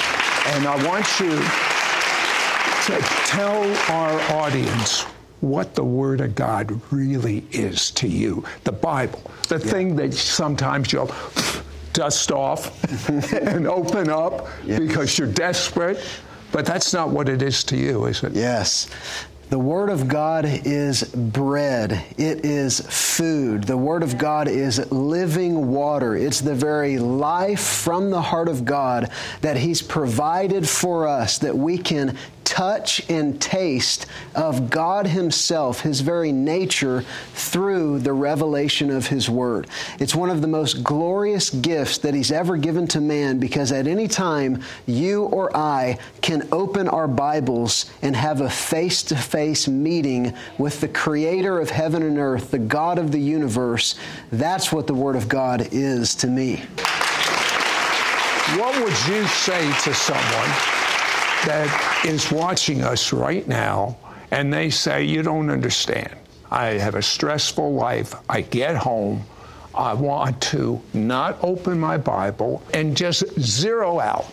and 0.54 0.66
I 0.66 0.86
want 0.86 1.06
you 1.20 1.36
to 2.86 3.02
tell 3.26 3.64
our 3.90 4.20
audience 4.32 5.06
what 5.40 5.74
the 5.74 5.84
Word 5.84 6.20
of 6.20 6.34
God 6.34 6.80
really 6.90 7.44
is 7.52 7.90
to 7.92 8.08
you 8.08 8.44
the 8.64 8.72
Bible, 8.72 9.22
the 9.48 9.58
yeah. 9.58 9.70
thing 9.70 9.96
that 9.96 10.14
sometimes 10.14 10.92
you'll 10.92 11.10
dust 11.96 12.30
off 12.30 13.08
and 13.32 13.66
open 13.66 14.10
up 14.10 14.48
yes. 14.64 14.78
because 14.78 15.18
you're 15.18 15.32
desperate. 15.32 15.98
But 16.52 16.66
that's 16.66 16.92
not 16.92 17.08
what 17.08 17.28
it 17.28 17.42
is 17.42 17.64
to 17.64 17.76
you, 17.76 18.04
is 18.04 18.22
it? 18.22 18.32
Yes. 18.32 18.88
The 19.48 19.58
Word 19.58 19.90
of 19.90 20.08
God 20.08 20.44
is 20.44 21.04
bread. 21.04 22.04
It 22.18 22.44
is 22.44 22.80
food. 22.80 23.64
The 23.64 23.76
Word 23.76 24.02
of 24.02 24.18
God 24.18 24.48
is 24.48 24.90
living 24.90 25.68
water. 25.68 26.16
It's 26.16 26.40
the 26.40 26.54
very 26.54 26.98
life 26.98 27.60
from 27.60 28.10
the 28.10 28.20
heart 28.20 28.48
of 28.48 28.64
God 28.64 29.10
that 29.40 29.56
He's 29.56 29.82
provided 29.82 30.68
for 30.68 31.06
us 31.06 31.38
that 31.38 31.56
we 31.56 31.78
can 31.78 32.18
touch 32.46 33.02
and 33.10 33.38
taste 33.42 34.06
of 34.34 34.70
God 34.70 35.06
Himself, 35.06 35.80
His 35.80 36.00
very 36.00 36.32
nature, 36.32 37.04
through 37.34 37.98
the 37.98 38.12
revelation 38.12 38.90
of 38.90 39.08
His 39.08 39.28
Word. 39.28 39.66
It's 39.98 40.14
one 40.14 40.30
of 40.30 40.40
the 40.40 40.48
most 40.48 40.82
glorious 40.82 41.50
gifts 41.50 41.98
that 41.98 42.14
He's 42.14 42.32
ever 42.32 42.56
given 42.56 42.86
to 42.88 43.00
man 43.00 43.38
because 43.38 43.72
at 43.72 43.86
any 43.86 44.08
time 44.08 44.62
you 44.86 45.24
or 45.24 45.54
I 45.54 45.98
can 46.22 46.48
open 46.52 46.88
our 46.88 47.08
Bibles 47.08 47.90
and 48.00 48.14
have 48.14 48.40
a 48.40 48.48
face 48.48 49.02
to 49.04 49.16
face 49.16 49.66
meeting 49.66 50.32
with 50.56 50.80
the 50.80 50.88
Creator 50.88 51.58
of 51.58 51.68
heaven 51.68 52.02
and 52.02 52.16
earth, 52.16 52.52
the 52.52 52.58
God 52.58 52.98
of 52.98 53.10
the 53.10 53.20
universe. 53.20 53.96
That's 54.30 54.72
what 54.72 54.86
the 54.86 54.94
Word 54.94 55.16
of 55.16 55.28
God 55.28 55.68
is 55.72 56.14
to 56.16 56.28
me. 56.28 56.62
What 58.54 58.80
would 58.80 59.06
you 59.08 59.26
say 59.26 59.72
to 59.82 59.92
someone? 59.92 60.75
That 61.46 62.04
is 62.04 62.30
watching 62.30 62.82
us 62.82 63.12
right 63.12 63.46
now 63.46 63.96
and 64.30 64.52
they 64.52 64.70
say, 64.70 65.04
You 65.04 65.22
don't 65.22 65.50
understand. 65.50 66.14
I 66.50 66.74
have 66.74 66.94
a 66.94 67.02
stressful 67.02 67.74
life. 67.74 68.14
I 68.28 68.42
get 68.42 68.76
home. 68.76 69.24
I 69.74 69.94
want 69.94 70.40
to 70.42 70.80
not 70.94 71.38
open 71.42 71.78
my 71.78 71.98
Bible 71.98 72.62
and 72.72 72.96
just 72.96 73.24
zero 73.40 74.00
out. 74.00 74.26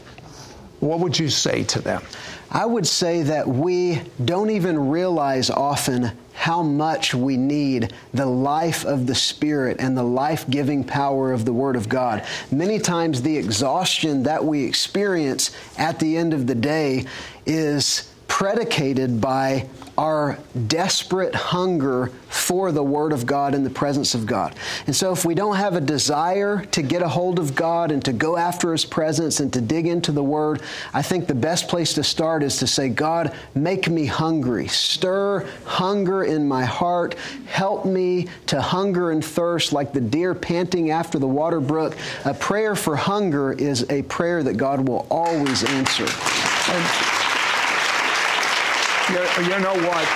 What 0.83 0.99
would 0.99 1.17
you 1.17 1.29
say 1.29 1.63
to 1.63 1.79
them? 1.79 2.03
I 2.51 2.65
would 2.65 2.85
say 2.85 3.23
that 3.23 3.47
we 3.47 4.01
don't 4.25 4.49
even 4.49 4.89
realize 4.89 5.49
often 5.49 6.11
how 6.33 6.61
much 6.61 7.13
we 7.13 7.37
need 7.37 7.93
the 8.13 8.25
life 8.25 8.83
of 8.83 9.07
the 9.07 9.15
Spirit 9.15 9.77
and 9.79 9.97
the 9.97 10.03
life 10.03 10.47
giving 10.49 10.83
power 10.83 11.31
of 11.31 11.45
the 11.45 11.53
Word 11.53 11.77
of 11.77 11.87
God. 11.87 12.25
Many 12.51 12.79
times, 12.79 13.21
the 13.21 13.37
exhaustion 13.37 14.23
that 14.23 14.43
we 14.43 14.65
experience 14.65 15.51
at 15.77 15.99
the 15.99 16.17
end 16.17 16.33
of 16.33 16.47
the 16.47 16.55
day 16.55 17.05
is 17.45 18.11
predicated 18.27 19.21
by 19.21 19.69
our 19.97 20.39
desperate 20.67 21.35
hunger 21.35 22.07
for 22.29 22.71
the 22.71 22.83
Word 22.83 23.13
of 23.13 23.25
God 23.25 23.53
and 23.53 23.65
the 23.65 23.69
presence 23.69 24.15
of 24.15 24.25
God. 24.25 24.55
And 24.87 24.95
so, 24.95 25.11
if 25.11 25.23
we 25.23 25.35
don't 25.35 25.55
have 25.55 25.75
a 25.75 25.81
desire 25.81 26.65
to 26.71 26.81
get 26.81 27.01
a 27.01 27.07
hold 27.07 27.37
of 27.37 27.53
God 27.53 27.91
and 27.91 28.03
to 28.05 28.13
go 28.13 28.35
after 28.35 28.71
His 28.71 28.85
presence 28.85 29.39
and 29.39 29.53
to 29.53 29.61
dig 29.61 29.85
into 29.85 30.11
the 30.11 30.23
Word, 30.23 30.61
I 30.93 31.03
think 31.03 31.27
the 31.27 31.35
best 31.35 31.67
place 31.67 31.93
to 31.93 32.03
start 32.03 32.41
is 32.41 32.57
to 32.57 32.67
say, 32.67 32.89
God, 32.89 33.35
make 33.53 33.87
me 33.87 34.05
hungry. 34.05 34.67
Stir 34.67 35.47
hunger 35.65 36.23
in 36.23 36.47
my 36.47 36.65
heart. 36.65 37.15
Help 37.45 37.85
me 37.85 38.27
to 38.47 38.61
hunger 38.61 39.11
and 39.11 39.23
thirst 39.23 39.73
like 39.73 39.93
the 39.93 40.01
deer 40.01 40.33
panting 40.33 40.89
after 40.89 41.19
the 41.19 41.27
water 41.27 41.59
brook. 41.59 41.95
A 42.25 42.33
prayer 42.33 42.75
for 42.75 42.95
hunger 42.95 43.53
is 43.53 43.89
a 43.91 44.01
prayer 44.03 44.43
that 44.43 44.57
God 44.57 44.87
will 44.87 45.05
always 45.09 45.63
answer. 45.63 46.05
And, 46.71 47.12
you, 49.09 49.19
you 49.43 49.59
know 49.59 49.75
what? 49.87 50.07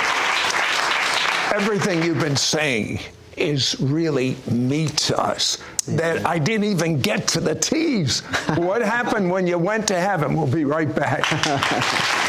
Everything 1.54 2.04
you've 2.04 2.20
been 2.20 2.36
saying 2.36 3.00
is 3.36 3.80
really 3.80 4.36
meat 4.52 4.98
to 4.98 5.18
us. 5.18 5.58
That 5.88 6.26
I 6.26 6.40
didn't 6.40 6.66
even 6.66 7.00
get 7.00 7.28
to 7.30 7.40
the 7.40 7.56
T's. 7.56 8.22
what 8.58 8.82
happened 8.82 9.32
when 9.32 9.48
you 9.48 9.58
went 9.58 9.88
to 9.88 10.00
heaven? 10.00 10.36
We'll 10.36 10.48
be 10.48 10.66
right 10.66 10.94
back. 10.94 11.24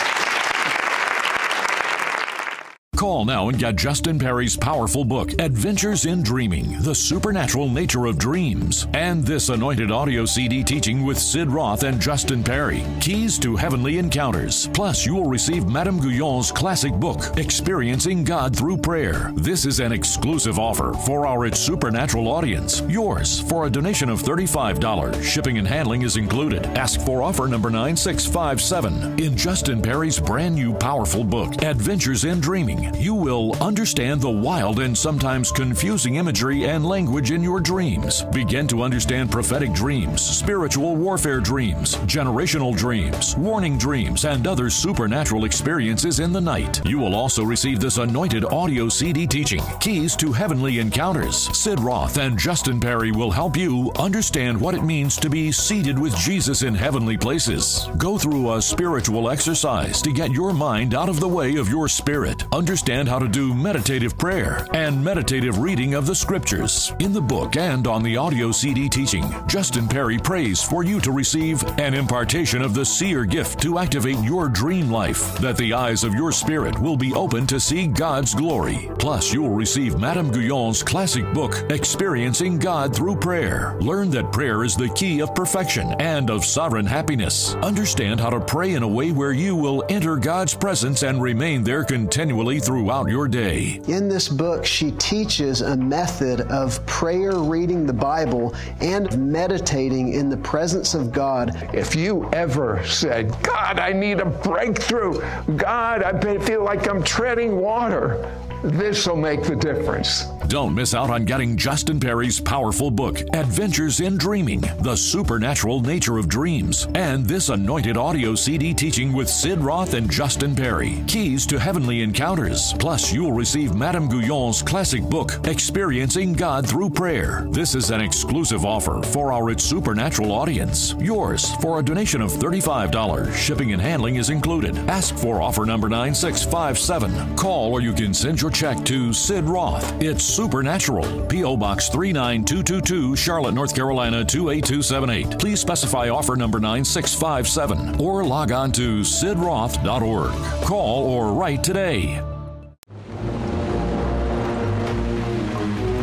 Call 2.98 3.24
now 3.24 3.48
and 3.48 3.56
get 3.56 3.76
Justin 3.76 4.18
Perry's 4.18 4.56
powerful 4.56 5.04
book, 5.04 5.30
Adventures 5.40 6.04
in 6.04 6.20
Dreaming 6.20 6.76
The 6.80 6.96
Supernatural 6.96 7.68
Nature 7.68 8.06
of 8.06 8.18
Dreams, 8.18 8.88
and 8.92 9.22
this 9.24 9.50
anointed 9.50 9.92
audio 9.92 10.24
CD 10.24 10.64
teaching 10.64 11.04
with 11.04 11.16
Sid 11.16 11.48
Roth 11.48 11.84
and 11.84 12.00
Justin 12.00 12.42
Perry, 12.42 12.82
Keys 13.00 13.38
to 13.38 13.54
Heavenly 13.54 13.98
Encounters. 13.98 14.68
Plus, 14.74 15.06
you 15.06 15.14
will 15.14 15.30
receive 15.30 15.68
Madame 15.68 16.00
Guyon's 16.00 16.50
classic 16.50 16.92
book, 16.92 17.38
Experiencing 17.38 18.24
God 18.24 18.56
Through 18.56 18.78
Prayer. 18.78 19.30
This 19.36 19.64
is 19.64 19.78
an 19.78 19.92
exclusive 19.92 20.58
offer 20.58 20.92
for 21.06 21.24
our 21.24 21.46
It's 21.46 21.60
Supernatural 21.60 22.26
audience. 22.26 22.80
Yours 22.88 23.42
for 23.42 23.66
a 23.66 23.70
donation 23.70 24.08
of 24.08 24.24
$35. 24.24 25.22
Shipping 25.22 25.58
and 25.58 25.68
handling 25.68 26.02
is 26.02 26.16
included. 26.16 26.66
Ask 26.76 27.00
for 27.02 27.22
offer 27.22 27.46
number 27.46 27.70
9657 27.70 29.20
in 29.20 29.36
Justin 29.36 29.80
Perry's 29.80 30.18
brand 30.18 30.56
new 30.56 30.74
powerful 30.74 31.22
book, 31.22 31.62
Adventures 31.62 32.24
in 32.24 32.40
Dreaming 32.40 32.87
you 32.96 33.14
will 33.14 33.54
understand 33.62 34.20
the 34.20 34.30
wild 34.30 34.80
and 34.80 34.96
sometimes 34.96 35.52
confusing 35.52 36.16
imagery 36.16 36.64
and 36.64 36.84
language 36.84 37.30
in 37.30 37.42
your 37.42 37.60
dreams. 37.60 38.22
Begin 38.32 38.66
to 38.68 38.82
understand 38.82 39.30
prophetic 39.30 39.72
dreams, 39.72 40.22
spiritual 40.22 40.96
warfare 40.96 41.40
dreams, 41.40 41.96
generational 42.06 42.76
dreams, 42.76 43.36
warning 43.36 43.78
dreams, 43.78 44.24
and 44.24 44.46
other 44.46 44.70
supernatural 44.70 45.44
experiences 45.44 46.20
in 46.20 46.32
the 46.32 46.40
night. 46.40 46.84
You 46.86 46.98
will 46.98 47.14
also 47.14 47.44
receive 47.44 47.80
this 47.80 47.98
anointed 47.98 48.44
audio 48.44 48.88
CD 48.88 49.26
teaching, 49.26 49.62
Keys 49.80 50.16
to 50.16 50.32
Heavenly 50.32 50.78
Encounters. 50.78 51.56
Sid 51.56 51.80
Roth 51.80 52.18
and 52.18 52.38
Justin 52.38 52.80
Perry 52.80 53.12
will 53.12 53.30
help 53.30 53.56
you 53.56 53.92
understand 53.98 54.60
what 54.60 54.74
it 54.74 54.82
means 54.82 55.16
to 55.16 55.30
be 55.30 55.52
seated 55.52 55.98
with 55.98 56.16
Jesus 56.16 56.62
in 56.62 56.74
heavenly 56.74 57.16
places. 57.16 57.88
Go 57.98 58.18
through 58.18 58.54
a 58.54 58.62
spiritual 58.62 59.30
exercise 59.30 60.02
to 60.02 60.12
get 60.12 60.32
your 60.32 60.52
mind 60.52 60.94
out 60.94 61.08
of 61.08 61.20
the 61.20 61.28
way 61.28 61.56
of 61.56 61.68
your 61.68 61.88
spirit. 61.88 62.44
Understand 62.52 62.77
understand 62.78 63.08
how 63.08 63.18
to 63.18 63.26
do 63.26 63.52
meditative 63.52 64.16
prayer 64.16 64.64
and 64.72 65.02
meditative 65.02 65.58
reading 65.58 65.94
of 65.94 66.06
the 66.06 66.14
scriptures. 66.14 66.92
In 67.00 67.12
the 67.12 67.20
book 67.20 67.56
and 67.56 67.88
on 67.88 68.04
the 68.04 68.16
audio 68.16 68.52
CD 68.52 68.88
teaching, 68.88 69.24
Justin 69.48 69.88
Perry 69.88 70.16
prays 70.16 70.62
for 70.62 70.84
you 70.84 71.00
to 71.00 71.10
receive 71.10 71.60
an 71.80 71.92
impartation 71.92 72.62
of 72.62 72.74
the 72.74 72.84
seer 72.84 73.24
gift 73.24 73.60
to 73.62 73.78
activate 73.78 74.20
your 74.20 74.48
dream 74.48 74.92
life, 74.92 75.36
that 75.38 75.56
the 75.56 75.72
eyes 75.72 76.04
of 76.04 76.14
your 76.14 76.30
spirit 76.30 76.78
will 76.78 76.96
be 76.96 77.12
open 77.14 77.48
to 77.48 77.58
see 77.58 77.88
God's 77.88 78.32
glory. 78.32 78.88
Plus, 79.00 79.32
you 79.32 79.42
will 79.42 79.50
receive 79.50 79.98
Madame 79.98 80.30
Guyon's 80.30 80.84
classic 80.84 81.24
book, 81.34 81.56
Experiencing 81.70 82.60
God 82.60 82.94
Through 82.94 83.16
Prayer. 83.16 83.76
Learn 83.80 84.08
that 84.10 84.30
prayer 84.30 84.62
is 84.62 84.76
the 84.76 84.90
key 84.90 85.20
of 85.20 85.34
perfection 85.34 85.96
and 85.98 86.30
of 86.30 86.44
sovereign 86.44 86.86
happiness. 86.86 87.56
Understand 87.56 88.20
how 88.20 88.30
to 88.30 88.38
pray 88.38 88.74
in 88.74 88.84
a 88.84 88.88
way 88.88 89.10
where 89.10 89.32
you 89.32 89.56
will 89.56 89.82
enter 89.88 90.16
God's 90.16 90.54
presence 90.54 91.02
and 91.02 91.20
remain 91.20 91.64
there 91.64 91.82
continually 91.82 92.60
throughout 92.68 93.08
your 93.08 93.26
day. 93.26 93.80
In 93.88 94.10
this 94.10 94.28
book, 94.28 94.62
she 94.62 94.90
teaches 94.92 95.62
a 95.62 95.74
method 95.74 96.42
of 96.50 96.84
prayer, 96.84 97.38
reading 97.38 97.86
the 97.86 97.94
Bible, 97.94 98.54
and 98.82 99.32
meditating 99.32 100.12
in 100.12 100.28
the 100.28 100.36
presence 100.36 100.92
of 100.92 101.10
God. 101.10 101.70
If 101.72 101.96
you 101.96 102.28
ever 102.34 102.84
said, 102.84 103.34
God, 103.42 103.78
I 103.78 103.94
need 103.94 104.20
a 104.20 104.26
breakthrough, 104.26 105.18
God, 105.56 106.02
I 106.02 106.38
feel 106.40 106.62
like 106.62 106.86
I'm 106.90 107.02
treading 107.02 107.56
water, 107.56 108.30
this 108.62 109.06
will 109.06 109.16
make 109.16 109.42
the 109.44 109.56
difference. 109.56 110.24
Don't 110.48 110.74
miss 110.74 110.94
out 110.94 111.10
on 111.10 111.26
getting 111.26 111.56
Justin 111.56 112.00
Perry's 112.00 112.40
powerful 112.40 112.90
book, 112.90 113.20
Adventures 113.34 114.00
in 114.00 114.16
Dreaming 114.16 114.62
The 114.80 114.96
Supernatural 114.96 115.82
Nature 115.82 116.16
of 116.16 116.28
Dreams, 116.28 116.88
and 116.94 117.26
this 117.26 117.50
anointed 117.50 117.98
audio 117.98 118.34
CD 118.34 118.72
teaching 118.72 119.12
with 119.12 119.28
Sid 119.28 119.60
Roth 119.60 119.92
and 119.92 120.10
Justin 120.10 120.54
Perry, 120.54 121.04
Keys 121.06 121.44
to 121.46 121.58
Heavenly 121.58 122.02
Encounters. 122.02 122.72
Plus, 122.78 123.12
you'll 123.12 123.32
receive 123.32 123.74
Madame 123.74 124.08
Guyon's 124.08 124.62
classic 124.62 125.02
book, 125.02 125.32
Experiencing 125.46 126.32
God 126.32 126.66
Through 126.66 126.90
Prayer. 126.90 127.46
This 127.50 127.74
is 127.74 127.90
an 127.90 128.00
exclusive 128.00 128.64
offer 128.64 129.02
for 129.02 129.32
our 129.32 129.50
It's 129.50 129.64
Supernatural 129.64 130.32
audience. 130.32 130.94
Yours 130.98 131.54
for 131.56 131.78
a 131.78 131.82
donation 131.82 132.22
of 132.22 132.32
$35. 132.32 133.34
Shipping 133.34 133.74
and 133.74 133.82
handling 133.82 134.16
is 134.16 134.30
included. 134.30 134.78
Ask 134.88 135.14
for 135.16 135.42
offer 135.42 135.66
number 135.66 135.90
9657. 135.90 137.36
Call 137.36 137.72
or 137.72 137.82
you 137.82 137.92
can 137.92 138.14
send 138.14 138.40
your 138.40 138.47
check 138.50 138.84
to 138.84 139.12
Sid 139.12 139.44
Roth. 139.44 140.02
It's 140.02 140.24
Supernatural. 140.24 141.26
P.O. 141.26 141.56
Box 141.56 141.88
39222, 141.88 143.16
Charlotte, 143.16 143.54
North 143.54 143.74
Carolina 143.74 144.24
28278. 144.24 145.38
Please 145.38 145.60
specify 145.60 146.08
offer 146.08 146.36
number 146.36 146.58
9657 146.60 148.00
or 148.00 148.24
log 148.24 148.52
on 148.52 148.72
to 148.72 149.00
sidroth.org. 149.00 150.32
Call 150.64 151.06
or 151.06 151.32
write 151.32 151.62
today. 151.64 152.20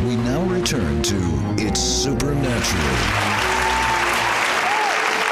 We 0.06 0.16
now 0.16 0.42
return 0.44 1.02
to 1.02 1.16
It's 1.58 1.80
Supernatural. 1.80 2.96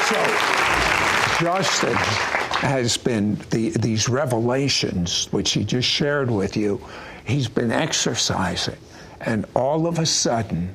So, 0.09 1.45
Justin 1.45 2.34
has 2.55 2.97
been 2.97 3.37
the, 3.51 3.71
these 3.71 4.09
revelations, 4.09 5.29
which 5.33 5.53
he 5.53 5.65
just 5.65 5.89
shared 5.89 6.31
with 6.31 6.57
you, 6.57 6.81
he's 7.25 7.49
been 7.49 7.73
exercising. 7.73 8.77
And 9.21 9.47
all 9.55 9.87
of 9.87 9.99
a 9.99 10.07
sudden, 10.07 10.75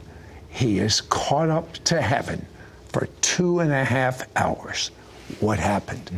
he 0.50 0.80
is 0.80 1.02
caught 1.02 1.50
up 1.50 1.74
to 1.86 2.02
heaven 2.02 2.46
for 2.90 3.08
two 3.22 3.60
and 3.60 3.72
a 3.72 3.84
half 3.84 4.28
hours. 4.36 4.92
What 5.40 5.60
happened? 5.60 6.12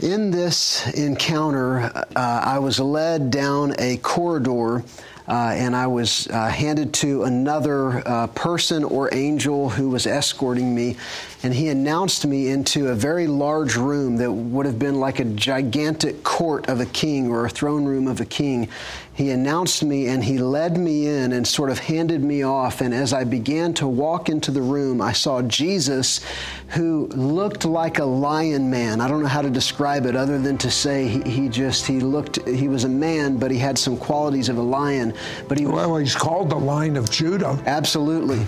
In 0.00 0.30
this 0.30 0.86
encounter, 0.94 1.90
uh, 1.94 2.04
I 2.16 2.58
was 2.58 2.78
led 2.78 3.30
down 3.30 3.74
a 3.78 3.96
corridor 3.98 4.84
uh, 5.28 5.54
and 5.54 5.74
I 5.74 5.86
was 5.86 6.28
uh, 6.28 6.48
handed 6.48 6.94
to 6.94 7.24
another 7.24 8.06
uh, 8.06 8.26
person 8.28 8.84
or 8.84 9.12
angel 9.12 9.68
who 9.68 9.90
was 9.90 10.06
escorting 10.06 10.74
me, 10.74 10.96
and 11.42 11.52
he 11.52 11.68
announced 11.68 12.26
me 12.26 12.48
into 12.48 12.88
a 12.88 12.94
very 12.94 13.26
large 13.26 13.76
room 13.76 14.16
that 14.16 14.30
would 14.30 14.66
have 14.66 14.78
been 14.78 15.00
like 15.00 15.18
a 15.18 15.24
gigantic 15.24 16.22
court 16.22 16.68
of 16.68 16.80
a 16.80 16.86
king 16.86 17.30
or 17.30 17.46
a 17.46 17.48
throne 17.48 17.84
room 17.84 18.06
of 18.06 18.20
a 18.20 18.24
king 18.24 18.68
he 19.16 19.30
announced 19.30 19.82
me 19.82 20.08
and 20.08 20.22
he 20.22 20.36
led 20.36 20.76
me 20.76 21.06
in 21.06 21.32
and 21.32 21.46
sort 21.46 21.70
of 21.70 21.78
handed 21.78 22.22
me 22.22 22.42
off. 22.42 22.82
And 22.82 22.92
as 22.92 23.14
I 23.14 23.24
began 23.24 23.72
to 23.74 23.88
walk 23.88 24.28
into 24.28 24.50
the 24.50 24.60
room, 24.60 25.00
I 25.00 25.12
saw 25.12 25.40
Jesus 25.40 26.20
who 26.68 27.06
looked 27.08 27.64
like 27.64 27.98
a 27.98 28.04
lion 28.04 28.68
man. 28.68 29.00
I 29.00 29.08
don't 29.08 29.22
know 29.22 29.28
how 29.28 29.40
to 29.40 29.48
describe 29.48 30.04
it 30.04 30.16
other 30.16 30.38
than 30.38 30.58
to 30.58 30.70
say 30.70 31.08
he, 31.08 31.22
he 31.22 31.48
just, 31.48 31.86
he 31.86 31.98
looked, 31.98 32.46
he 32.46 32.68
was 32.68 32.84
a 32.84 32.90
man, 32.90 33.38
but 33.38 33.50
he 33.50 33.58
had 33.58 33.78
some 33.78 33.96
qualities 33.96 34.50
of 34.50 34.58
a 34.58 34.62
lion. 34.62 35.14
But 35.48 35.58
he 35.58 35.64
Well, 35.64 35.96
he's 35.96 36.14
called 36.14 36.50
the 36.50 36.56
Lion 36.56 36.98
of 36.98 37.10
Judah. 37.10 37.58
Absolutely 37.64 38.44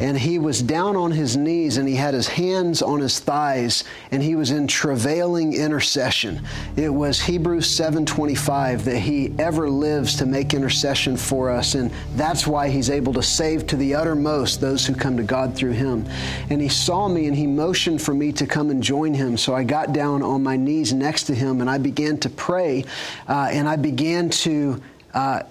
and 0.00 0.18
he 0.18 0.38
was 0.38 0.62
down 0.62 0.96
on 0.96 1.10
his 1.10 1.36
knees 1.36 1.76
and 1.76 1.88
he 1.88 1.94
had 1.94 2.14
his 2.14 2.28
hands 2.28 2.82
on 2.82 3.00
his 3.00 3.18
thighs 3.18 3.84
and 4.10 4.22
he 4.22 4.34
was 4.34 4.50
in 4.50 4.66
travailing 4.66 5.54
intercession. 5.54 6.40
It 6.76 6.88
was 6.88 7.20
hebrews 7.20 7.68
7.25 7.68 8.84
that 8.84 8.98
he 8.98 9.32
ever 9.38 9.68
lives 9.68 10.16
to 10.16 10.26
make 10.26 10.54
intercession 10.54 11.16
for 11.16 11.50
us. 11.50 11.74
And 11.74 11.90
that's 12.16 12.46
why 12.46 12.68
he's 12.68 12.90
able 12.90 13.12
to 13.14 13.22
save 13.22 13.66
to 13.68 13.76
the 13.76 13.94
uttermost 13.94 14.60
those 14.60 14.86
who 14.86 14.94
come 14.94 15.16
to 15.16 15.22
god 15.22 15.54
through 15.54 15.72
him. 15.72 16.06
And 16.50 16.60
he 16.60 16.68
saw 16.68 17.08
me 17.08 17.26
and 17.26 17.36
he 17.36 17.46
motioned 17.46 18.02
for 18.02 18.14
me 18.14 18.32
to 18.32 18.46
come 18.46 18.70
and 18.70 18.82
join 18.82 19.14
him. 19.14 19.36
So 19.36 19.54
i 19.54 19.64
got 19.64 19.92
down 19.92 20.22
on 20.22 20.42
my 20.42 20.56
knees 20.56 20.92
next 20.92 21.24
to 21.24 21.34
him 21.34 21.60
and 21.60 21.70
i 21.70 21.78
began 21.78 22.18
to 22.18 22.30
pray 22.30 22.84
uh, 23.28 23.48
and 23.50 23.68
i 23.68 23.76
began 23.76 24.30
to 24.30 24.80
uh, 25.14 25.42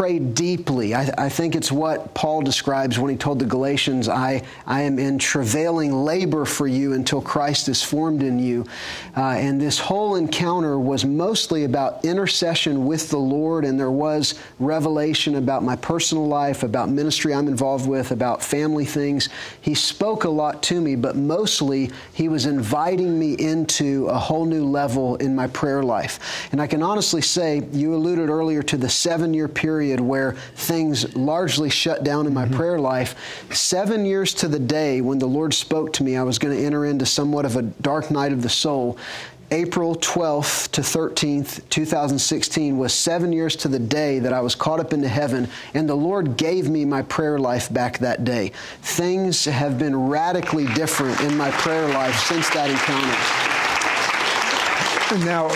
pray 0.00 0.18
deeply. 0.18 0.94
I, 0.94 1.10
I, 1.18 1.28
think 1.28 1.54
it's 1.54 1.70
what 1.70 2.14
Paul 2.14 2.40
describes 2.40 2.98
when 2.98 3.10
he 3.10 3.18
told 3.18 3.38
the 3.38 3.44
Galatians, 3.44 4.08
I, 4.08 4.42
I 4.66 4.80
am 4.80 4.98
in 4.98 5.18
travailing 5.18 5.92
labor 5.92 6.46
for 6.46 6.66
you 6.66 6.94
until 6.94 7.20
Christ 7.20 7.68
is 7.68 7.82
formed 7.82 8.22
in 8.22 8.38
you. 8.38 8.64
Uh, 9.14 9.32
and 9.32 9.60
this 9.60 9.78
whole 9.78 10.14
encounter 10.14 10.78
was 10.78 11.04
mostly 11.04 11.64
about 11.64 12.02
intercession 12.02 12.86
with 12.86 13.10
the 13.10 13.18
Lord, 13.18 13.66
and 13.66 13.78
there 13.78 13.90
was 13.90 14.40
revelation 14.58 15.34
about 15.34 15.64
my 15.64 15.76
personal 15.76 16.26
life, 16.26 16.62
about 16.62 16.88
ministry 16.88 17.34
I'm 17.34 17.46
involved 17.46 17.86
with, 17.86 18.10
about 18.10 18.42
family 18.42 18.86
things. 18.86 19.28
He 19.60 19.74
spoke 19.74 20.24
a 20.24 20.30
lot 20.30 20.62
to 20.62 20.80
me, 20.80 20.96
but 20.96 21.16
mostly 21.16 21.90
he 22.14 22.30
was 22.30 22.46
inviting 22.46 23.18
me 23.18 23.34
into 23.34 24.06
a 24.06 24.18
whole 24.18 24.46
new 24.46 24.64
level 24.64 25.16
in 25.16 25.36
my 25.36 25.48
prayer 25.48 25.82
life. 25.82 26.48
And 26.52 26.62
I 26.62 26.66
can 26.66 26.82
honestly 26.82 27.20
say, 27.20 27.68
you 27.70 27.94
alluded 27.94 28.30
earlier 28.30 28.62
to 28.62 28.78
the 28.78 28.88
seven 28.88 29.34
year 29.34 29.46
period 29.46 29.89
where 29.98 30.32
things 30.54 31.16
largely 31.16 31.70
shut 31.70 32.04
down 32.04 32.26
in 32.26 32.34
my 32.34 32.44
mm-hmm. 32.44 32.54
prayer 32.54 32.78
life. 32.78 33.16
Seven 33.50 34.04
years 34.04 34.34
to 34.34 34.48
the 34.48 34.58
day 34.58 35.00
when 35.00 35.18
the 35.18 35.26
Lord 35.26 35.54
spoke 35.54 35.94
to 35.94 36.04
me, 36.04 36.18
I 36.18 36.22
was 36.22 36.38
going 36.38 36.54
to 36.54 36.62
enter 36.62 36.84
into 36.84 37.06
somewhat 37.06 37.46
of 37.46 37.56
a 37.56 37.62
dark 37.62 38.10
night 38.10 38.32
of 38.32 38.42
the 38.42 38.50
soul. 38.50 38.98
April 39.52 39.96
12th 39.96 40.70
to 40.70 40.80
13th, 40.80 41.68
2016 41.70 42.78
was 42.78 42.94
seven 42.94 43.32
years 43.32 43.56
to 43.56 43.66
the 43.66 43.80
day 43.80 44.20
that 44.20 44.32
I 44.32 44.40
was 44.40 44.54
caught 44.54 44.78
up 44.78 44.92
into 44.92 45.08
heaven, 45.08 45.48
and 45.74 45.88
the 45.88 45.94
Lord 45.96 46.36
gave 46.36 46.68
me 46.68 46.84
my 46.84 47.02
prayer 47.02 47.36
life 47.36 47.72
back 47.72 47.98
that 47.98 48.22
day. 48.22 48.52
Things 48.82 49.44
have 49.46 49.76
been 49.76 50.08
radically 50.08 50.66
different 50.74 51.20
in 51.22 51.36
my 51.36 51.50
prayer 51.50 51.88
life 51.88 52.16
since 52.20 52.48
that 52.50 52.70
encounter. 52.70 53.18
Now, 55.26 55.48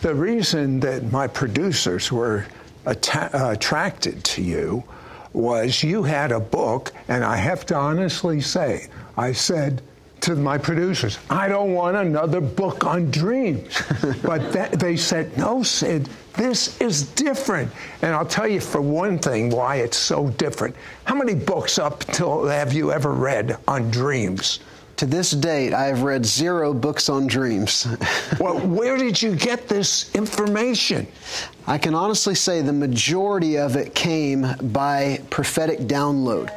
the 0.00 0.12
reason 0.12 0.80
that 0.80 1.12
my 1.12 1.28
producers 1.28 2.10
were 2.10 2.46
atta- 2.86 3.30
uh, 3.32 3.52
attracted 3.52 4.22
to 4.24 4.42
you 4.42 4.84
was 5.32 5.82
you 5.82 6.02
had 6.02 6.30
a 6.32 6.40
book, 6.40 6.92
and 7.08 7.24
I 7.24 7.36
have 7.36 7.66
to 7.66 7.74
honestly 7.74 8.40
say, 8.40 8.88
I 9.16 9.32
said 9.32 9.82
to 10.20 10.36
my 10.36 10.56
producers, 10.56 11.18
I 11.28 11.48
don't 11.48 11.74
want 11.74 11.96
another 11.96 12.40
book 12.40 12.84
on 12.84 13.10
dreams. 13.10 13.82
but 14.22 14.52
th- 14.52 14.70
they 14.70 14.96
said, 14.96 15.36
no, 15.36 15.62
Sid, 15.62 16.08
this 16.34 16.80
is 16.80 17.02
different. 17.12 17.70
And 18.00 18.14
I'll 18.14 18.24
tell 18.26 18.48
you 18.48 18.60
for 18.60 18.80
one 18.80 19.18
thing 19.18 19.50
why 19.50 19.76
it's 19.76 19.98
so 19.98 20.30
different. 20.30 20.76
How 21.04 21.14
many 21.14 21.34
books 21.34 21.78
up 21.78 22.04
till 22.04 22.46
have 22.46 22.72
you 22.72 22.90
ever 22.90 23.12
read 23.12 23.58
on 23.68 23.90
dreams? 23.90 24.60
To 24.96 25.06
this 25.06 25.32
date, 25.32 25.72
I 25.72 25.86
have 25.86 26.02
read 26.02 26.24
zero 26.24 26.72
books 26.72 27.08
on 27.08 27.26
dreams. 27.26 27.86
well, 28.40 28.60
where 28.60 28.96
did 28.96 29.20
you 29.20 29.34
get 29.34 29.68
this 29.68 30.14
information? 30.14 31.06
I 31.66 31.78
can 31.78 31.94
honestly 31.94 32.34
say 32.34 32.62
the 32.62 32.72
majority 32.72 33.58
of 33.58 33.74
it 33.76 33.94
came 33.94 34.46
by 34.72 35.20
prophetic 35.30 35.80
download 35.80 36.50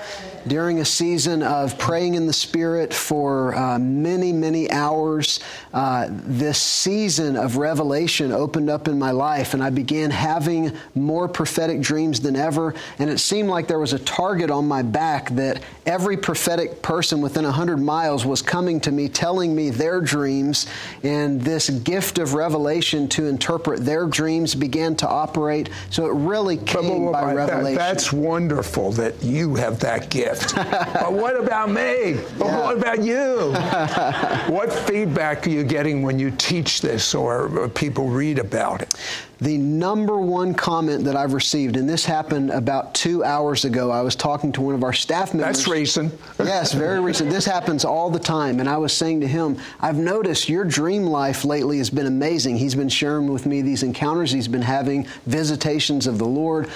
during 0.48 0.80
a 0.80 0.86
season 0.86 1.44
of 1.44 1.78
praying 1.78 2.16
in 2.16 2.28
the 2.28 2.34
Spirit 2.34 2.94
for 2.94 3.56
uh, 3.56 3.78
many, 3.80 4.32
many 4.32 4.70
hours, 4.72 5.40
uh, 5.74 6.08
this 6.10 6.62
season 6.62 7.36
of 7.36 7.58
revelation 7.58 8.32
opened 8.32 8.70
up 8.70 8.88
in 8.88 8.98
my 8.98 9.12
life, 9.12 9.54
and 9.54 9.64
I 9.64 9.70
began 9.70 10.10
having 10.10 10.76
more 10.96 11.28
prophetic 11.28 11.82
dreams 11.82 12.20
than 12.20 12.36
ever. 12.36 12.74
And 13.00 13.10
it 13.10 13.20
seemed 13.20 13.50
like 13.50 13.68
there 13.68 13.80
was 13.80 13.94
a 13.94 14.00
target 14.00 14.50
on 14.50 14.68
my 14.68 14.82
back 14.82 15.30
that 15.32 15.62
every 15.86 16.18
prophetic 16.18 16.82
person 16.82 17.22
within 17.22 17.44
100 17.44 17.78
miles 17.78 18.26
was 18.26 18.42
coming 18.42 18.80
to 18.82 18.92
me, 18.92 19.10
telling 19.10 19.56
me 19.56 19.70
their 19.70 20.02
dreams. 20.02 20.68
And 21.04 21.42
this 21.42 21.70
gift 21.70 22.20
of 22.20 22.34
revelation 22.34 23.08
to 23.10 23.28
interpret 23.28 23.86
their 23.86 24.06
dreams 24.06 24.56
began 24.56 24.96
to 24.98 25.08
operate. 25.08 25.70
So 25.90 26.06
it 26.06 26.14
really 26.14 26.58
came 26.58 27.06
but, 27.06 27.12
but, 27.12 27.12
but, 27.12 27.12
by 27.12 27.34
revelation. 27.34 27.78
That, 27.78 27.94
that's 27.94 28.14
wonderful 28.14 28.92
that 28.94 29.22
you 29.24 29.56
have 29.56 29.80
that 29.80 30.10
gift 30.10 30.37
but 30.56 31.14
what 31.14 31.36
about 31.36 31.70
me? 31.70 32.20
But 32.38 32.46
yeah. 32.46 32.60
what 32.60 32.78
about 32.78 33.04
you? 33.04 33.54
what 34.54 34.72
feedback 34.72 35.46
are 35.48 35.50
you 35.50 35.64
getting 35.64 36.02
when 36.02 36.20
you 36.20 36.32
teach 36.32 36.82
this 36.82 37.14
or 37.16 37.70
people 37.70 38.08
read 38.08 38.40
about 38.40 38.82
it? 38.82 38.94
the 39.40 39.58
number 39.58 40.18
one 40.18 40.54
comment 40.54 41.04
that 41.04 41.16
I've 41.16 41.34
received, 41.34 41.78
and 41.78 41.88
this 41.88 42.06
happened 42.06 42.50
about 42.50 42.94
two 42.96 43.24
hours 43.24 43.66
ago. 43.66 43.92
I 43.92 44.02
was 44.02 44.16
talking 44.16 44.52
to 44.54 44.62
one 44.62 44.74
of 44.74 44.84
our 44.84 44.94
staff 44.94 45.34
members. 45.34 45.58
That's 45.58 45.68
recent. 45.68 46.14
yes, 46.40 46.74
very 46.74 47.00
recent. 47.00 47.30
This 47.30 47.46
happens 47.46 47.86
all 47.86 48.10
the 48.10 48.20
time. 48.20 48.60
And 48.60 48.68
I 48.68 48.78
was 48.78 48.94
saying 48.94 49.22
to 49.22 49.28
him, 49.28 49.58
I've 49.80 49.98
noticed 49.98 50.50
your 50.50 50.64
dream 50.64 51.04
life 51.04 51.46
lately 51.46 51.78
has 51.78 51.90
been 51.90 52.08
amazing. 52.08 52.58
He's 52.58 52.76
been 52.76 52.90
sharing 52.90 53.32
with 53.32 53.46
me 53.46 53.62
these 53.62 53.84
encounters 53.84 54.32
he's 54.32 54.48
been 54.48 54.62
having, 54.62 55.06
visitations 55.26 56.08
of 56.08 56.18
the 56.18 56.26
Lord. 56.26 56.70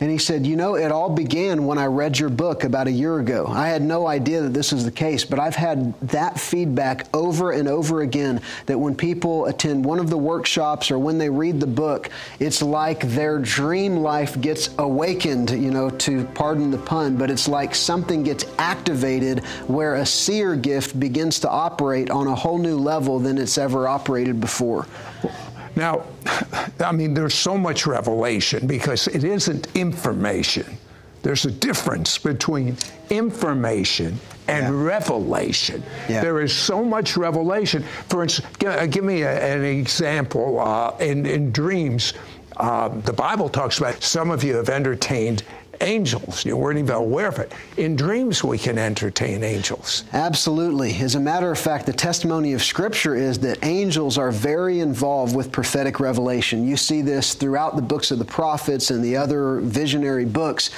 And 0.00 0.10
he 0.10 0.18
said, 0.18 0.46
You 0.46 0.56
know, 0.56 0.76
it 0.76 0.92
all 0.92 1.10
began 1.10 1.64
when 1.66 1.78
I 1.78 1.86
read 1.86 2.18
your 2.18 2.28
book 2.28 2.64
about 2.64 2.86
a 2.86 2.90
year 2.90 3.18
ago. 3.18 3.46
I 3.48 3.68
had 3.68 3.82
no 3.82 4.06
idea 4.06 4.42
that 4.42 4.54
this 4.54 4.72
was 4.72 4.84
the 4.84 4.92
case, 4.92 5.24
but 5.24 5.40
I've 5.40 5.56
had 5.56 5.98
that 6.00 6.38
feedback 6.38 7.06
over 7.14 7.50
and 7.50 7.68
over 7.68 8.02
again 8.02 8.40
that 8.66 8.78
when 8.78 8.94
people 8.94 9.46
attend 9.46 9.84
one 9.84 9.98
of 9.98 10.08
the 10.08 10.18
workshops 10.18 10.90
or 10.90 10.98
when 10.98 11.18
they 11.18 11.28
read 11.28 11.58
the 11.58 11.66
book, 11.66 12.10
it's 12.38 12.62
like 12.62 13.08
their 13.08 13.38
dream 13.38 13.96
life 13.96 14.40
gets 14.40 14.70
awakened, 14.78 15.50
you 15.50 15.70
know, 15.70 15.90
to 15.90 16.24
pardon 16.26 16.70
the 16.70 16.78
pun, 16.78 17.16
but 17.16 17.30
it's 17.30 17.48
like 17.48 17.74
something 17.74 18.22
gets 18.22 18.44
activated 18.58 19.40
where 19.66 19.96
a 19.96 20.06
seer 20.06 20.54
gift 20.54 20.98
begins 21.00 21.40
to 21.40 21.50
operate 21.50 22.10
on 22.10 22.28
a 22.28 22.34
whole 22.34 22.58
new 22.58 22.76
level 22.76 23.18
than 23.18 23.36
it's 23.36 23.58
ever 23.58 23.88
operated 23.88 24.40
before. 24.40 24.86
Now, 25.76 26.04
I 26.80 26.92
mean, 26.92 27.14
there's 27.14 27.34
so 27.34 27.56
much 27.56 27.86
revelation 27.86 28.66
because 28.66 29.08
it 29.08 29.24
isn't 29.24 29.68
information. 29.76 30.66
There's 31.22 31.44
a 31.44 31.50
difference 31.50 32.16
between 32.16 32.76
information 33.10 34.18
and 34.46 34.64
yeah. 34.64 34.82
revelation. 34.82 35.82
Yeah. 36.08 36.22
There 36.22 36.40
is 36.40 36.54
so 36.54 36.84
much 36.84 37.16
revelation. 37.16 37.82
For 38.08 38.22
instance, 38.22 38.48
give, 38.58 38.72
uh, 38.72 38.86
give 38.86 39.04
me 39.04 39.22
a, 39.22 39.56
an 39.56 39.64
example. 39.64 40.60
Uh, 40.60 40.96
in, 40.98 41.26
in 41.26 41.50
dreams, 41.50 42.14
uh, 42.56 42.88
the 42.88 43.12
Bible 43.12 43.48
talks 43.48 43.78
about 43.78 44.02
some 44.02 44.30
of 44.30 44.42
you 44.42 44.56
have 44.56 44.68
entertained 44.68 45.42
angels. 45.80 46.44
You 46.44 46.56
weren't 46.56 46.78
even 46.78 46.94
aware 46.94 47.28
of 47.28 47.38
it. 47.38 47.52
In 47.76 47.96
dreams, 47.96 48.42
we 48.44 48.58
can 48.58 48.78
entertain 48.78 49.42
angels. 49.42 50.04
Absolutely. 50.12 50.94
As 50.96 51.14
a 51.14 51.20
matter 51.20 51.50
of 51.50 51.58
fact, 51.58 51.86
the 51.86 51.92
testimony 51.92 52.52
of 52.52 52.62
Scripture 52.62 53.14
is 53.14 53.38
that 53.40 53.58
angels 53.64 54.18
are 54.18 54.30
very 54.30 54.80
involved 54.80 55.34
with 55.34 55.52
prophetic 55.52 56.00
revelation. 56.00 56.66
You 56.66 56.76
see 56.76 57.02
this 57.02 57.34
throughout 57.34 57.76
the 57.76 57.82
books 57.82 58.10
of 58.10 58.18
the 58.18 58.24
prophets 58.24 58.90
and 58.90 59.02
the 59.04 59.16
other 59.16 59.60
visionary 59.60 60.24
books. 60.24 60.70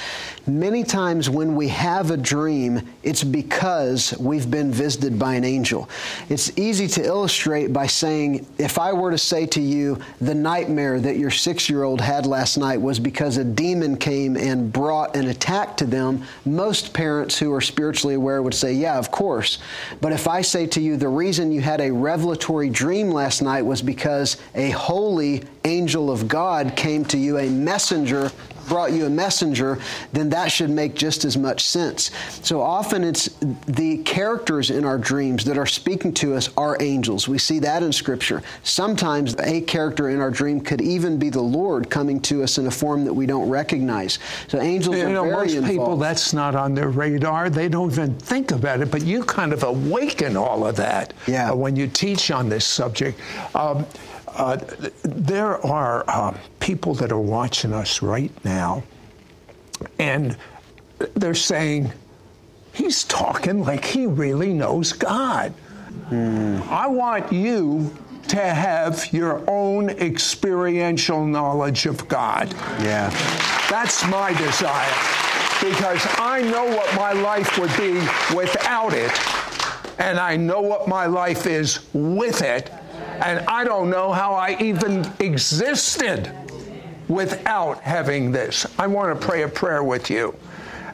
Many 0.47 0.83
times 0.83 1.29
when 1.29 1.55
we 1.55 1.67
have 1.67 2.09
a 2.11 2.17
dream, 2.17 2.81
it's 3.03 3.23
because 3.23 4.17
we've 4.19 4.49
been 4.49 4.71
visited 4.71 5.19
by 5.19 5.35
an 5.35 5.43
angel. 5.43 5.87
It's 6.29 6.57
easy 6.57 6.87
to 6.89 7.03
illustrate 7.03 7.71
by 7.71 7.87
saying, 7.87 8.47
if 8.57 8.79
I 8.79 8.91
were 8.91 9.11
to 9.11 9.17
say 9.17 9.45
to 9.47 9.61
you, 9.61 9.99
the 10.19 10.33
nightmare 10.33 10.99
that 10.99 11.17
your 11.17 11.29
six 11.29 11.69
year 11.69 11.83
old 11.83 12.01
had 12.01 12.25
last 12.25 12.57
night 12.57 12.81
was 12.81 12.99
because 12.99 13.37
a 13.37 13.43
demon 13.43 13.97
came 13.97 14.35
and 14.35 14.73
brought 14.91 15.15
an 15.15 15.27
attack 15.27 15.77
to 15.77 15.85
them, 15.85 16.21
most 16.43 16.93
parents 16.93 17.39
who 17.39 17.53
are 17.53 17.61
spiritually 17.61 18.15
aware 18.15 18.41
would 18.41 18.53
say, 18.53 18.73
yeah, 18.73 18.99
of 18.99 19.09
course. 19.09 19.57
But 20.01 20.11
if 20.11 20.27
I 20.27 20.41
say 20.41 20.67
to 20.67 20.81
you, 20.81 20.97
the 20.97 21.07
reason 21.07 21.53
you 21.53 21.61
had 21.61 21.79
a 21.79 21.89
revelatory 21.89 22.69
dream 22.69 23.09
last 23.09 23.41
night 23.41 23.61
was 23.61 23.81
because 23.81 24.35
a 24.53 24.71
holy 24.71 25.43
angel 25.63 26.11
of 26.11 26.27
God 26.27 26.75
came 26.75 27.05
to 27.05 27.17
you, 27.17 27.37
a 27.37 27.49
messenger 27.49 28.33
brought 28.71 28.93
you 28.93 29.05
a 29.05 29.09
messenger, 29.09 29.77
then 30.13 30.29
that 30.29 30.49
should 30.49 30.69
make 30.69 30.95
just 30.95 31.25
as 31.25 31.35
much 31.35 31.65
sense. 31.65 32.09
So 32.41 32.61
often 32.61 33.03
it's 33.03 33.27
the 33.67 33.97
characters 34.03 34.69
in 34.69 34.85
our 34.85 34.97
dreams 34.97 35.43
that 35.43 35.57
are 35.57 35.65
speaking 35.65 36.13
to 36.13 36.35
us 36.35 36.49
are 36.55 36.81
angels. 36.81 37.27
We 37.27 37.37
see 37.37 37.59
that 37.59 37.83
in 37.83 37.91
Scripture. 37.91 38.41
Sometimes 38.63 39.35
a 39.39 39.59
character 39.59 40.07
in 40.07 40.21
our 40.21 40.31
dream 40.31 40.61
could 40.61 40.79
even 40.79 41.19
be 41.19 41.29
the 41.29 41.41
Lord 41.41 41.89
coming 41.89 42.21
to 42.21 42.43
us 42.43 42.59
in 42.59 42.67
a 42.67 42.71
form 42.71 43.03
that 43.03 43.13
we 43.13 43.25
don't 43.25 43.49
recognize. 43.49 44.19
So 44.47 44.61
angels 44.61 44.95
you 44.95 45.05
are 45.05 45.09
know, 45.09 45.23
very 45.23 45.35
most 45.35 45.55
involved. 45.55 45.71
people 45.71 45.97
that's 45.97 46.31
not 46.31 46.55
on 46.55 46.73
their 46.73 46.91
radar. 46.91 47.49
They 47.49 47.67
don't 47.67 47.91
even 47.91 48.15
think 48.19 48.51
about 48.51 48.79
it. 48.79 48.89
But 48.89 49.03
you 49.03 49.25
kind 49.25 49.51
of 49.51 49.63
awaken 49.63 50.37
all 50.37 50.65
of 50.65 50.77
that 50.77 51.13
yeah. 51.27 51.51
uh, 51.51 51.55
when 51.55 51.75
you 51.75 51.87
teach 51.87 52.31
on 52.31 52.47
this 52.47 52.63
subject. 52.63 53.19
Um, 53.53 53.85
uh, 54.35 54.57
there 55.03 55.63
are 55.65 56.03
uh, 56.07 56.37
people 56.59 56.93
that 56.95 57.11
are 57.11 57.19
watching 57.19 57.73
us 57.73 58.01
right 58.01 58.31
now, 58.45 58.83
and 59.99 60.37
they're 61.15 61.33
saying, 61.35 61.91
he's 62.73 63.03
talking 63.03 63.63
like 63.63 63.83
he 63.83 64.05
really 64.05 64.53
knows 64.53 64.93
God. 64.93 65.53
Mm. 66.09 66.67
I 66.67 66.87
want 66.87 67.31
you 67.31 67.95
to 68.29 68.39
have 68.39 69.11
your 69.11 69.43
own 69.49 69.89
experiential 69.89 71.25
knowledge 71.25 71.85
of 71.85 72.07
God. 72.07 72.53
Yeah. 72.81 73.09
That's 73.69 74.07
my 74.07 74.33
desire 74.33 74.93
because 75.61 76.05
I 76.17 76.41
know 76.41 76.65
what 76.65 76.95
my 76.95 77.13
life 77.13 77.57
would 77.57 77.75
be 77.77 77.93
without 78.35 78.93
it, 78.93 79.11
and 79.99 80.19
I 80.19 80.37
know 80.37 80.61
what 80.61 80.87
my 80.87 81.05
life 81.05 81.45
is 81.45 81.79
with 81.93 82.41
it 82.41 82.71
and 83.21 83.39
I 83.47 83.63
don't 83.63 83.89
know 83.89 84.11
how 84.11 84.33
I 84.33 84.57
even 84.59 85.09
existed 85.19 86.31
without 87.07 87.81
having 87.81 88.31
this. 88.31 88.65
I 88.79 88.87
want 88.87 89.19
to 89.19 89.27
pray 89.27 89.43
a 89.43 89.47
prayer 89.47 89.83
with 89.83 90.09
you. 90.09 90.35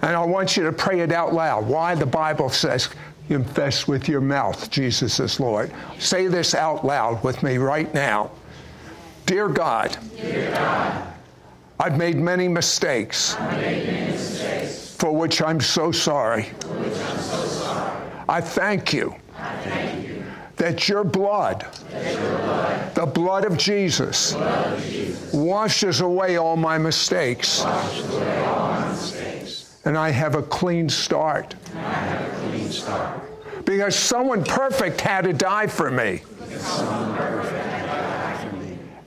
And 0.01 0.15
I 0.15 0.23
want 0.23 0.57
you 0.57 0.63
to 0.63 0.71
pray 0.71 0.99
it 0.99 1.11
out 1.11 1.33
loud. 1.33 1.65
Why? 1.67 1.95
The 1.95 2.05
Bible 2.05 2.49
says, 2.49 2.89
confess 3.27 3.87
with 3.87 4.07
your 4.07 4.21
mouth 4.21 4.69
Jesus 4.69 5.19
is 5.19 5.39
Lord. 5.39 5.71
Say 5.99 6.27
this 6.27 6.55
out 6.55 6.85
loud 6.85 7.23
with 7.23 7.43
me 7.43 7.57
right 7.57 7.91
now. 7.93 8.31
Dear 9.25 9.49
God, 9.49 9.97
Dear 10.15 10.51
God 10.51 11.13
I've 11.79 11.97
made 11.97 12.15
many 12.15 12.47
mistakes, 12.47 13.37
made 13.39 13.85
many 13.85 14.11
mistakes 14.11 14.95
for 14.95 15.11
which 15.11 15.41
so 15.59 15.91
sorry. 15.91 16.47
I'm 16.47 16.91
so 16.91 17.45
sorry. 17.45 18.07
I 18.27 18.41
thank 18.41 18.93
you. 18.93 19.15
That 20.58 20.89
your 20.89 21.04
blood, 21.04 21.65
the 22.96 23.06
blood 23.06 23.46
of 23.46 23.58
Jesus, 23.58 24.36
washes 25.34 26.02
away 26.02 26.38
all 26.38 26.58
my 26.58 26.78
mistakes. 26.78 27.63
And 29.86 29.98
I 29.98 30.10
have 30.10 30.36
a 30.36 30.41
clean 30.43 30.89
start. 30.89 31.56
Because 33.65 33.96
someone 33.96 34.43
perfect 34.43 35.00
had 35.00 35.26
to 35.26 35.34
die 35.34 35.67
for 35.67 35.91
me. 35.91 36.22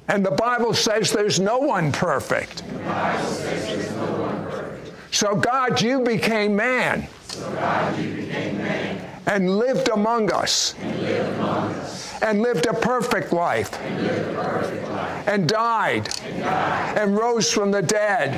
And 0.09 0.25
the 0.25 0.33
Bible 0.33 0.75
says 0.75 1.13
there's 1.13 1.39
no 1.39 1.59
one 1.59 1.93
perfect. 1.93 2.63
So 5.11 5.35
God, 5.35 5.81
you 5.81 6.01
became 6.03 6.55
man 6.55 7.09
and 9.27 9.59
lived 9.59 9.89
among 9.89 10.33
us 10.33 10.75
and 12.23 12.43
lived, 12.43 12.67
a 12.67 12.75
perfect 12.75 13.33
life 13.33 13.81
and, 15.27 15.49
died, 15.49 16.09
and 16.97 17.17
rose 17.17 17.53
from 17.53 17.71
the 17.71 17.83
dead 17.83 18.35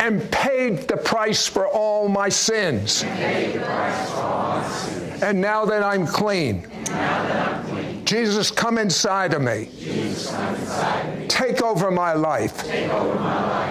and 0.00 0.30
paid 0.30 0.88
the 0.88 0.96
price 0.96 1.46
for 1.46 1.66
all 1.66 2.08
my 2.08 2.28
sins. 2.28 3.02
And 5.22 5.40
now 5.40 5.64
that 5.64 5.82
I'm 5.82 6.06
clean, 6.06 6.66
Jesus, 8.04 8.50
come 8.50 8.78
inside 8.78 9.34
of 9.34 9.42
me. 9.42 9.68
Take 11.28 11.62
over 11.62 11.90
my 11.90 12.12
life. 12.12 12.68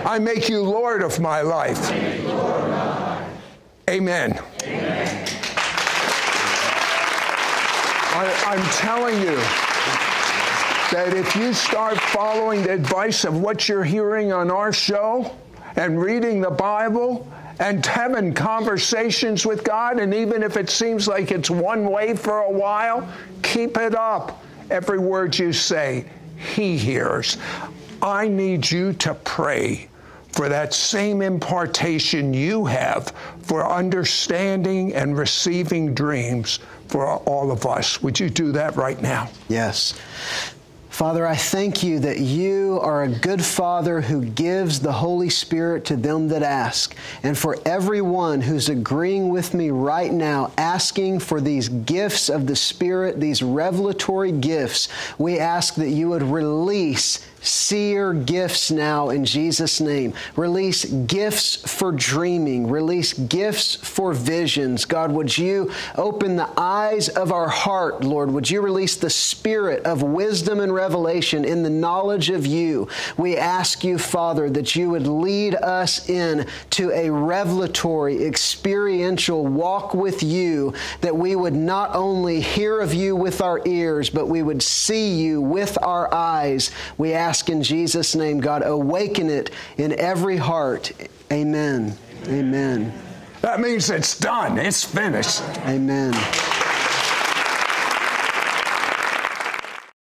I 0.06 0.20
make 0.20 0.50
you 0.50 0.62
Lord 0.62 1.02
of 1.02 1.20
my 1.20 1.42
life. 1.42 1.92
Amen. 3.90 4.40
Amen. 4.64 5.01
I, 8.24 8.56
am 8.56 8.64
telling 8.74 9.16
you 9.20 9.36
that 10.92 11.18
if 11.18 11.36
you 11.36 11.54
start 11.54 12.00
following 12.00 12.62
the 12.62 12.74
advice 12.74 13.26
of 13.26 13.42
what 13.42 13.68
you're 13.68 13.84
hearing 13.84 14.32
on 14.32 14.52
our 14.52 14.72
show 14.72 15.36
and 15.76 16.00
reading 16.00 16.42
the 16.42 16.52
Bible 16.52 17.28
and 17.60 17.84
having 17.84 18.34
conversations 18.36 19.44
with 19.44 19.64
God, 19.64 20.00
and 20.00 20.14
even 20.14 20.44
if 20.44 20.56
it 20.56 20.70
seems 20.70 21.08
like 21.08 21.32
it's 21.32 21.50
one 21.50 21.90
way 21.90 22.16
for 22.16 22.42
a 22.42 22.52
while, 22.52 23.12
keep 23.42 23.78
it 23.78 23.96
up. 23.96 24.44
Every 24.70 25.00
word 25.00 25.38
you 25.40 25.52
say, 25.52 26.06
He 26.56 26.78
hears. 26.78 27.38
I 28.04 28.28
need 28.28 28.70
you 28.70 28.94
to 28.94 29.16
pray 29.16 29.90
for 30.28 30.48
that 30.48 30.74
same 30.74 31.22
impartation 31.24 32.34
you 32.34 32.66
have 32.66 33.14
for 33.42 33.68
understanding 33.68 34.94
and 34.94 35.18
receiving 35.18 35.94
dreams 35.94 36.60
for 36.92 37.08
all 37.08 37.52
of 37.52 37.66
us. 37.66 38.02
Would 38.04 38.20
you 38.20 38.30
do 38.30 38.52
that 38.52 38.76
right 38.76 39.02
now? 39.02 39.30
Yes. 39.48 39.94
Father, 40.92 41.26
I 41.26 41.38
thank 41.38 41.84
you 41.84 42.00
that 42.00 42.20
you 42.20 42.78
are 42.82 43.04
a 43.04 43.08
good 43.08 43.44
Father 43.44 44.02
who 44.02 44.26
gives 44.26 44.82
the 44.82 44.92
Holy 44.92 45.30
Spirit 45.30 45.86
to 45.86 45.96
them 45.96 46.28
that 46.28 46.44
ask. 46.44 46.94
And 47.24 47.38
for 47.38 47.58
everyone 47.66 48.42
who's 48.42 48.68
agreeing 48.68 49.30
with 49.30 49.54
me 49.54 49.70
right 49.72 50.12
now, 50.12 50.52
asking 50.58 51.20
for 51.20 51.40
these 51.40 51.70
gifts 51.70 52.28
of 52.28 52.46
the 52.46 52.58
Spirit, 52.58 53.22
these 53.22 53.42
revelatory 53.42 54.34
gifts, 54.34 54.90
we 55.18 55.40
ask 55.40 55.76
that 55.76 55.90
you 55.90 56.10
would 56.10 56.24
release 56.24 57.26
seer 57.44 58.14
gifts 58.14 58.70
now 58.70 59.10
in 59.10 59.26
Jesus' 59.26 59.82
name. 59.82 60.14
Release 60.36 60.86
gifts 60.86 61.56
for 61.56 61.92
dreaming. 61.92 62.68
Release 62.70 63.14
gifts 63.14 63.76
for 63.76 64.14
visions. 64.14 64.86
God, 64.86 65.12
would 65.12 65.36
you 65.36 65.72
open 65.96 66.36
the 66.36 66.50
eyes 66.56 67.10
of 67.10 67.32
our 67.32 67.50
heart, 67.50 68.04
Lord? 68.04 68.30
Would 68.30 68.50
you 68.50 68.62
release 68.62 68.96
the 68.96 69.10
spirit 69.10 69.84
of 69.86 70.04
wisdom 70.04 70.60
and 70.60 70.72
revelation 70.72 70.81
in 71.44 71.64
the 71.64 71.70
knowledge 71.70 72.30
of 72.30 72.46
you? 72.46 72.88
We 73.18 73.38
ask 73.38 73.84
you, 73.84 73.98
Father, 73.98 74.50
that 74.52 74.76
you 74.76 74.90
would 74.92 75.08
lead 75.08 75.56
us 75.56 76.10
in 76.10 76.48
to 76.72 76.92
a 76.92 77.10
revelatory, 77.10 78.24
experiential 78.24 79.46
walk 79.46 79.94
with 79.94 80.24
you, 80.24 80.74
that 81.02 81.16
we 81.16 81.36
would 81.36 81.56
not 81.56 81.96
only 81.96 82.40
hear 82.40 82.80
of 82.80 82.94
you 82.94 83.16
with 83.16 83.42
our 83.42 83.62
ears, 83.66 84.10
but 84.10 84.28
we 84.28 84.42
would 84.42 84.62
see 84.62 85.16
you 85.16 85.42
with 85.42 85.78
our 85.82 86.14
eyes. 86.14 86.72
We 86.98 87.14
ask 87.14 87.32
ask 87.32 87.50
in 87.50 87.64
Jesus' 87.64 88.14
name, 88.14 88.40
God, 88.40 88.62
awaken 88.64 89.30
it 89.30 89.52
in 89.78 89.98
every 89.98 90.36
heart. 90.36 90.92
Amen. 91.32 91.98
Amen. 92.28 92.94
That 93.42 93.60
means 93.60 93.90
it's 93.90 94.20
done, 94.20 94.60
it's 94.60 94.84
finished. 94.84 95.42
Amen. 95.66 96.14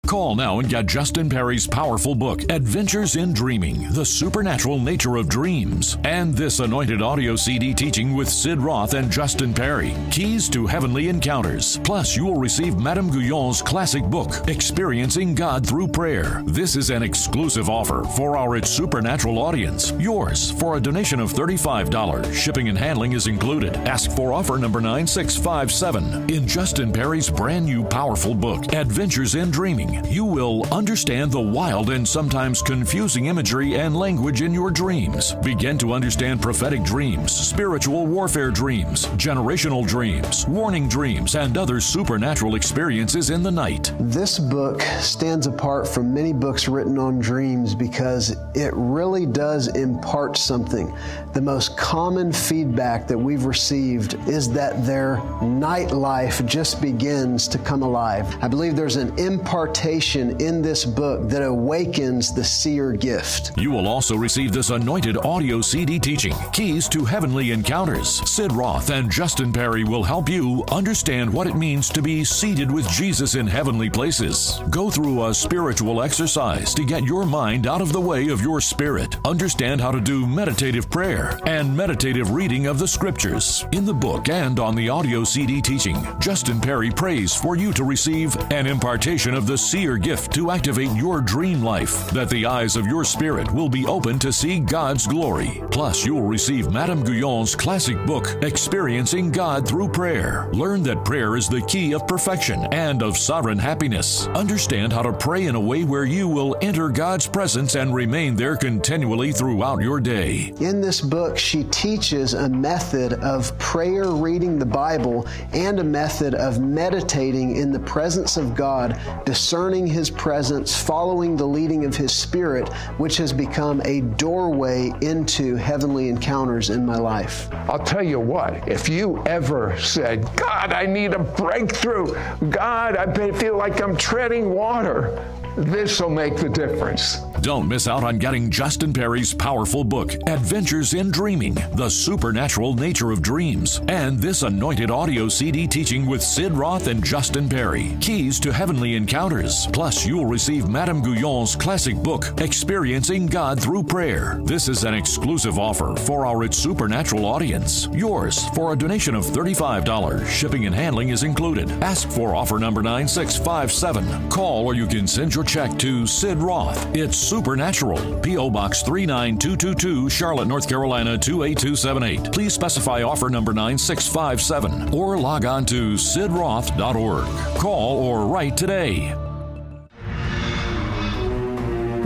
Call 0.08 0.36
now 0.36 0.60
and 0.60 0.70
get 0.70 0.86
Justin 0.86 1.30
Perry's 1.30 1.68
powerful 1.68 2.16
book, 2.16 2.50
Adventures 2.50 3.18
in 3.18 3.34
Dreaming 3.34 3.92
The 3.92 4.06
Supernatural 4.06 4.80
Nature 4.80 5.18
of 5.18 5.28
Dreams, 5.28 5.98
and 6.06 6.34
this 6.34 6.62
anointed 6.62 7.02
audio 7.02 7.36
CD 7.36 7.74
teaching 7.74 8.16
with 8.16 8.30
Sid 8.30 8.58
Roth 8.62 8.94
and 8.94 9.12
Justin 9.12 9.54
Perry, 9.54 9.94
Keys 10.10 10.48
to 10.48 10.66
Heavenly 10.66 11.10
Encounters. 11.10 11.82
Plus, 11.84 12.16
you 12.16 12.24
will 12.24 12.40
receive 12.40 12.80
Madame 12.80 13.10
Guyon's 13.10 13.62
classic 13.62 14.02
book, 14.06 14.48
Experiencing 14.48 15.36
God 15.36 15.68
Through 15.68 15.90
Prayer. 15.90 16.42
This 16.46 16.78
is 16.78 16.90
an 16.90 17.04
exclusive 17.04 17.70
offer 17.70 18.06
for 18.16 18.38
our 18.38 18.56
It's 18.56 18.70
Supernatural 18.70 19.38
audience. 19.38 19.92
Yours 20.00 20.52
for 20.52 20.78
a 20.78 20.82
donation 20.82 21.20
of 21.20 21.34
$35. 21.34 22.34
Shipping 22.34 22.70
and 22.70 22.78
handling 22.78 23.12
is 23.12 23.28
included. 23.28 23.76
Ask 23.86 24.16
for 24.16 24.32
offer 24.32 24.58
number 24.58 24.80
9657 24.80 26.34
in 26.34 26.48
Justin 26.48 26.94
Perry's 26.94 27.30
brand 27.30 27.66
new 27.66 27.84
powerful 27.84 28.34
book, 28.34 28.74
Adventures 28.74 29.36
in 29.36 29.52
Dreaming 29.52 29.97
you 30.06 30.24
will 30.24 30.64
understand 30.72 31.32
the 31.32 31.40
wild 31.40 31.90
and 31.90 32.08
sometimes 32.08 32.62
confusing 32.62 33.26
imagery 33.26 33.76
and 33.76 33.96
language 33.96 34.42
in 34.42 34.54
your 34.54 34.70
dreams. 34.70 35.34
Begin 35.44 35.78
to 35.80 35.94
understand 35.94 36.42
prophetic 36.42 36.84
dreams, 36.84 37.32
spiritual 37.32 38.06
warfare 38.06 38.52
dreams, 38.52 39.08
generational 39.18 39.86
dreams, 39.88 40.48
warning 40.48 40.88
dreams, 40.88 41.36
and 41.36 41.58
other 41.58 41.82
supernatural 41.82 42.56
experiences 42.56 43.30
in 43.30 43.42
the 43.42 43.52
night. 43.52 43.92
This 44.00 44.38
book 44.40 44.82
stands 45.00 45.48
apart 45.48 45.88
from 45.88 46.14
many 46.14 46.34
books 46.34 46.68
written 46.68 47.00
on 47.00 47.20
dreams 47.20 47.74
because 47.74 48.36
it 48.54 48.74
really 48.76 49.26
does 49.26 49.68
impart 49.76 50.38
something. 50.38 50.96
The 51.34 51.42
most 51.42 51.78
common 51.78 52.32
feedback 52.32 53.08
that 53.08 53.18
we've 53.18 53.46
received 53.46 54.16
is 54.28 54.52
that 54.54 54.86
their 54.86 55.18
night 55.42 55.92
life 55.92 56.46
just 56.46 56.82
begins 56.82 57.48
to 57.50 57.58
come 57.58 57.82
alive. 57.82 58.28
I 58.42 58.48
believe 58.48 58.76
there's 58.76 58.96
an 58.96 59.18
impartation 59.18 59.87
in 59.88 60.62
this 60.62 60.84
book 60.84 61.30
that 61.30 61.42
awakens 61.42 62.34
the 62.34 62.44
seer 62.44 62.92
gift. 62.92 63.58
You 63.58 63.72
will 63.72 63.88
also 63.88 64.18
receive 64.18 64.52
this 64.52 64.70
anointed 64.70 65.16
audio 65.16 65.62
CD 65.62 65.98
teaching, 65.98 66.36
Keys 66.52 66.90
to 66.90 67.06
Heavenly 67.06 67.52
Encounters. 67.52 68.22
Sid 68.30 68.52
Roth 68.52 68.90
and 68.90 69.10
Justin 69.10 69.54
Perry 69.54 69.86
will 69.86 70.04
help 70.04 70.28
you 70.28 70.66
understand 70.72 71.32
what 71.32 71.48
it 71.48 71.56
means 71.56 71.88
to 71.90 72.02
be 72.02 72.26
seated 72.26 72.70
with 72.70 72.90
Jesus 72.90 73.36
in 73.36 73.48
heavenly 73.48 73.90
places. 73.90 74.60
Go 74.70 74.90
through 74.90 75.28
a 75.28 75.34
spiritual 75.34 76.02
exercise 76.02 76.74
to 76.74 76.84
get 76.84 77.06
your 77.06 77.26
mind 77.26 77.66
out 77.66 77.80
of 77.80 77.94
the 77.94 78.02
way 78.02 78.28
of 78.28 78.42
your 78.42 78.60
spirit. 78.60 79.16
Understand 79.24 79.80
how 79.80 79.92
to 79.92 80.02
do 80.02 80.28
meditative 80.28 80.90
prayer 80.90 81.40
and 81.46 81.76
meditative 81.76 82.32
reading 82.32 82.68
of 82.68 82.78
the 82.78 82.88
scriptures. 82.88 83.66
In 83.72 83.86
the 83.86 83.94
book 83.94 84.28
and 84.28 84.60
on 84.60 84.76
the 84.76 84.90
audio 84.90 85.24
CD 85.24 85.62
teaching, 85.62 86.06
Justin 86.20 86.60
Perry 86.60 86.92
prays 86.92 87.34
for 87.34 87.56
you 87.56 87.72
to 87.72 87.86
receive 87.86 88.36
an 88.52 88.68
impartation 88.68 89.34
of 89.34 89.48
the 89.48 89.58
seer 89.78 89.96
gift 89.96 90.34
to 90.34 90.50
activate 90.50 90.92
your 90.94 91.22
dream 91.22 91.62
life, 91.62 92.10
that 92.10 92.28
the 92.32 92.48
eyes 92.48 92.76
of 92.76 92.88
your 92.88 93.04
spirit 93.04 93.52
will 93.54 93.70
be 93.70 93.86
open 93.86 94.18
to 94.18 94.34
see 94.34 94.60
God's 94.60 95.06
glory. 95.06 95.62
Plus, 95.70 96.04
you 96.04 96.16
will 96.16 96.24
receive 96.24 96.72
Madame 96.72 97.04
Guyon's 97.04 97.54
classic 97.54 98.04
book, 98.08 98.28
Experiencing 98.42 99.30
God 99.30 99.68
Through 99.68 99.90
Prayer. 99.90 100.50
Learn 100.52 100.82
that 100.82 101.06
prayer 101.06 101.36
is 101.36 101.48
the 101.48 101.62
key 101.62 101.94
of 101.94 102.08
perfection 102.08 102.68
and 102.74 103.04
of 103.04 103.20
sovereign 103.20 103.60
happiness. 103.60 104.26
Understand 104.30 104.92
how 104.92 105.04
to 105.04 105.14
pray 105.14 105.46
in 105.46 105.54
a 105.54 105.60
way 105.60 105.84
where 105.84 106.06
you 106.06 106.28
will 106.28 106.58
enter 106.60 106.90
God's 106.90 107.28
presence 107.28 107.76
and 107.76 107.94
remain 107.94 108.36
there 108.36 108.56
continually 108.56 109.32
throughout 109.32 109.84
your 109.84 110.00
day. 110.00 110.56
In 110.60 110.82
this 110.82 111.02
book, 111.02 111.38
she 111.38 111.66
teaches 111.66 112.34
a 112.34 112.50
method 112.50 113.14
of 113.14 113.56
prayer 113.60 114.08
reading 114.08 114.58
the 114.58 114.66
Bible 114.66 115.28
and 115.54 115.80
a 115.80 115.84
method 115.84 116.34
of 116.34 116.60
meditating 116.60 117.58
in 117.58 117.72
the 117.72 117.82
presence 117.82 118.38
of 118.38 118.56
God, 118.56 119.00
discerning 119.24 119.67
discerning 119.68 119.88
His 119.88 120.10
presence, 120.10 120.82
following 120.82 121.36
the 121.36 121.46
leading 121.46 121.84
of 121.84 121.94
His 121.94 122.14
Spirit, 122.14 122.70
which 122.98 123.18
has 123.18 123.34
become 123.34 123.82
a 123.84 124.00
doorway 124.00 124.94
into 125.02 125.58
heavenly 125.58 126.08
encounters 126.08 126.70
in 126.70 126.86
my 126.86 126.96
life. 126.96 127.50
I'll 127.70 127.84
tell 127.84 128.02
you 128.02 128.18
what, 128.18 128.66
if 128.66 128.88
you 128.88 129.22
ever 129.26 129.78
said, 129.78 130.24
God, 130.38 130.72
I 130.72 130.86
need 130.86 131.14
a 131.14 131.20
breakthrough, 131.20 132.16
God, 132.50 132.96
I 132.96 133.32
feel 133.34 133.58
like 133.58 133.82
I'm 133.82 133.98
treading 133.98 134.52
water, 134.52 135.22
this 135.58 136.00
will 136.00 136.12
make 136.12 136.38
the 136.38 136.48
difference. 136.48 137.18
Don't 137.48 137.70
miss 137.70 137.88
out 137.88 138.04
on 138.04 138.18
getting 138.18 138.52
Justin 138.52 138.92
Perry's 138.92 139.34
powerful 139.34 139.86
book, 139.86 140.14
Adventures 140.28 140.94
in 140.94 141.12
Dreaming 141.12 141.54
The 141.76 141.88
Supernatural 141.88 142.74
Nature 142.74 143.12
of 143.12 143.22
Dreams, 143.22 143.80
and 143.88 144.20
this 144.20 144.44
anointed 144.44 144.92
audio 144.92 145.30
CD 145.30 145.66
teaching 145.66 146.06
with 146.06 146.22
Sid 146.22 146.52
Roth 146.52 146.88
and 146.88 147.02
Justin 147.02 147.48
Perry, 147.48 147.96
Keys 148.02 148.38
to 148.42 148.52
Heavenly 148.52 148.98
Encounters. 148.98 149.66
Plus, 149.68 150.06
you'll 150.06 150.26
receive 150.26 150.68
Madame 150.68 151.02
Guyon's 151.02 151.56
classic 151.56 151.96
book, 151.96 152.26
Experiencing 152.42 153.28
God 153.28 153.62
Through 153.62 153.84
Prayer. 153.84 154.42
This 154.44 154.68
is 154.68 154.84
an 154.84 154.94
exclusive 154.94 155.58
offer 155.58 155.96
for 155.96 156.26
our 156.26 156.44
It's 156.44 156.58
Supernatural 156.58 157.26
audience. 157.26 157.88
Yours 157.94 158.46
for 158.50 158.74
a 158.74 158.76
donation 158.76 159.16
of 159.16 159.24
$35. 159.24 160.28
Shipping 160.28 160.66
and 160.66 160.76
handling 160.76 161.10
is 161.10 161.24
included. 161.24 161.72
Ask 161.82 162.10
for 162.10 162.36
offer 162.36 162.60
number 162.60 162.84
9657. 162.84 164.30
Call 164.30 164.66
or 164.66 164.74
you 164.74 164.86
can 164.86 165.08
send 165.08 165.34
your 165.34 165.46
check 165.46 165.80
to 165.80 166.06
Sid 166.06 166.40
Roth. 166.40 166.94
It's 166.94 167.37
Supernatural, 167.38 168.20
P.O. 168.22 168.50
Box 168.50 168.82
39222, 168.82 170.10
Charlotte, 170.10 170.48
North 170.48 170.68
Carolina 170.68 171.16
28278. 171.20 172.34
Please 172.34 172.52
specify 172.52 173.04
offer 173.04 173.30
number 173.30 173.54
9657 173.54 174.92
or 174.92 175.20
log 175.20 175.46
on 175.46 175.64
to 175.68 175.94
sidroth.org. 175.94 177.26
Call 177.60 178.00
or 178.00 178.26
write 178.26 178.58
today. 178.58 179.14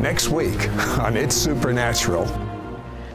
Next 0.02 0.28
week 0.28 0.68
on 1.00 1.16
It's 1.16 1.34
Supernatural. 1.34 2.26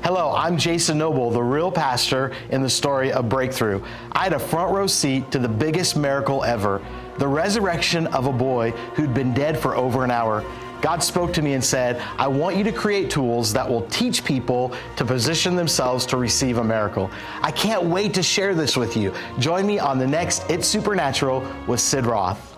Hello, 0.03 0.33
I'm 0.35 0.57
Jason 0.57 0.97
Noble, 0.97 1.31
the 1.31 1.43
real 1.43 1.71
pastor 1.71 2.33
in 2.49 2.63
the 2.63 2.71
story 2.71 3.13
of 3.13 3.29
Breakthrough. 3.29 3.85
I 4.13 4.23
had 4.23 4.33
a 4.33 4.39
front 4.39 4.73
row 4.73 4.87
seat 4.87 5.31
to 5.33 5.39
the 5.39 5.49
biggest 5.49 5.99
miracle 5.99 6.45
ever 6.45 6.81
the 7.19 7.29
resurrection 7.29 8.07
of 8.09 8.27
a 8.27 8.33
boy 8.33 8.71
who'd 8.95 9.15
been 9.15 9.33
dead 9.33 9.59
for 9.59 9.75
over 9.75 10.05
an 10.05 10.11
hour. 10.11 10.45
God 10.81 11.03
spoke 11.03 11.33
to 11.35 11.43
me 11.43 11.55
and 11.55 11.65
said, 11.65 12.01
I 12.19 12.29
want 12.29 12.57
you 12.57 12.65
to 12.65 12.73
create 12.73 13.11
tools 13.11 13.53
that 13.53 13.69
will 13.69 13.83
teach 13.89 14.25
people 14.25 14.75
to 14.97 15.05
position 15.05 15.57
themselves 15.57 16.07
to 16.07 16.17
receive 16.17 16.59
a 16.59 16.65
miracle. 16.65 17.11
I 17.43 17.51
can't 17.51 17.85
wait 17.85 18.15
to 18.15 18.23
share 18.23 18.55
this 18.55 18.77
with 18.77 18.97
you. 18.97 19.13
Join 19.39 19.67
me 19.67 19.79
on 19.79 19.99
the 19.99 20.07
next 20.07 20.49
It's 20.51 20.69
Supernatural 20.69 21.47
with 21.67 21.81
Sid 21.81 22.07
Roth. 22.07 22.56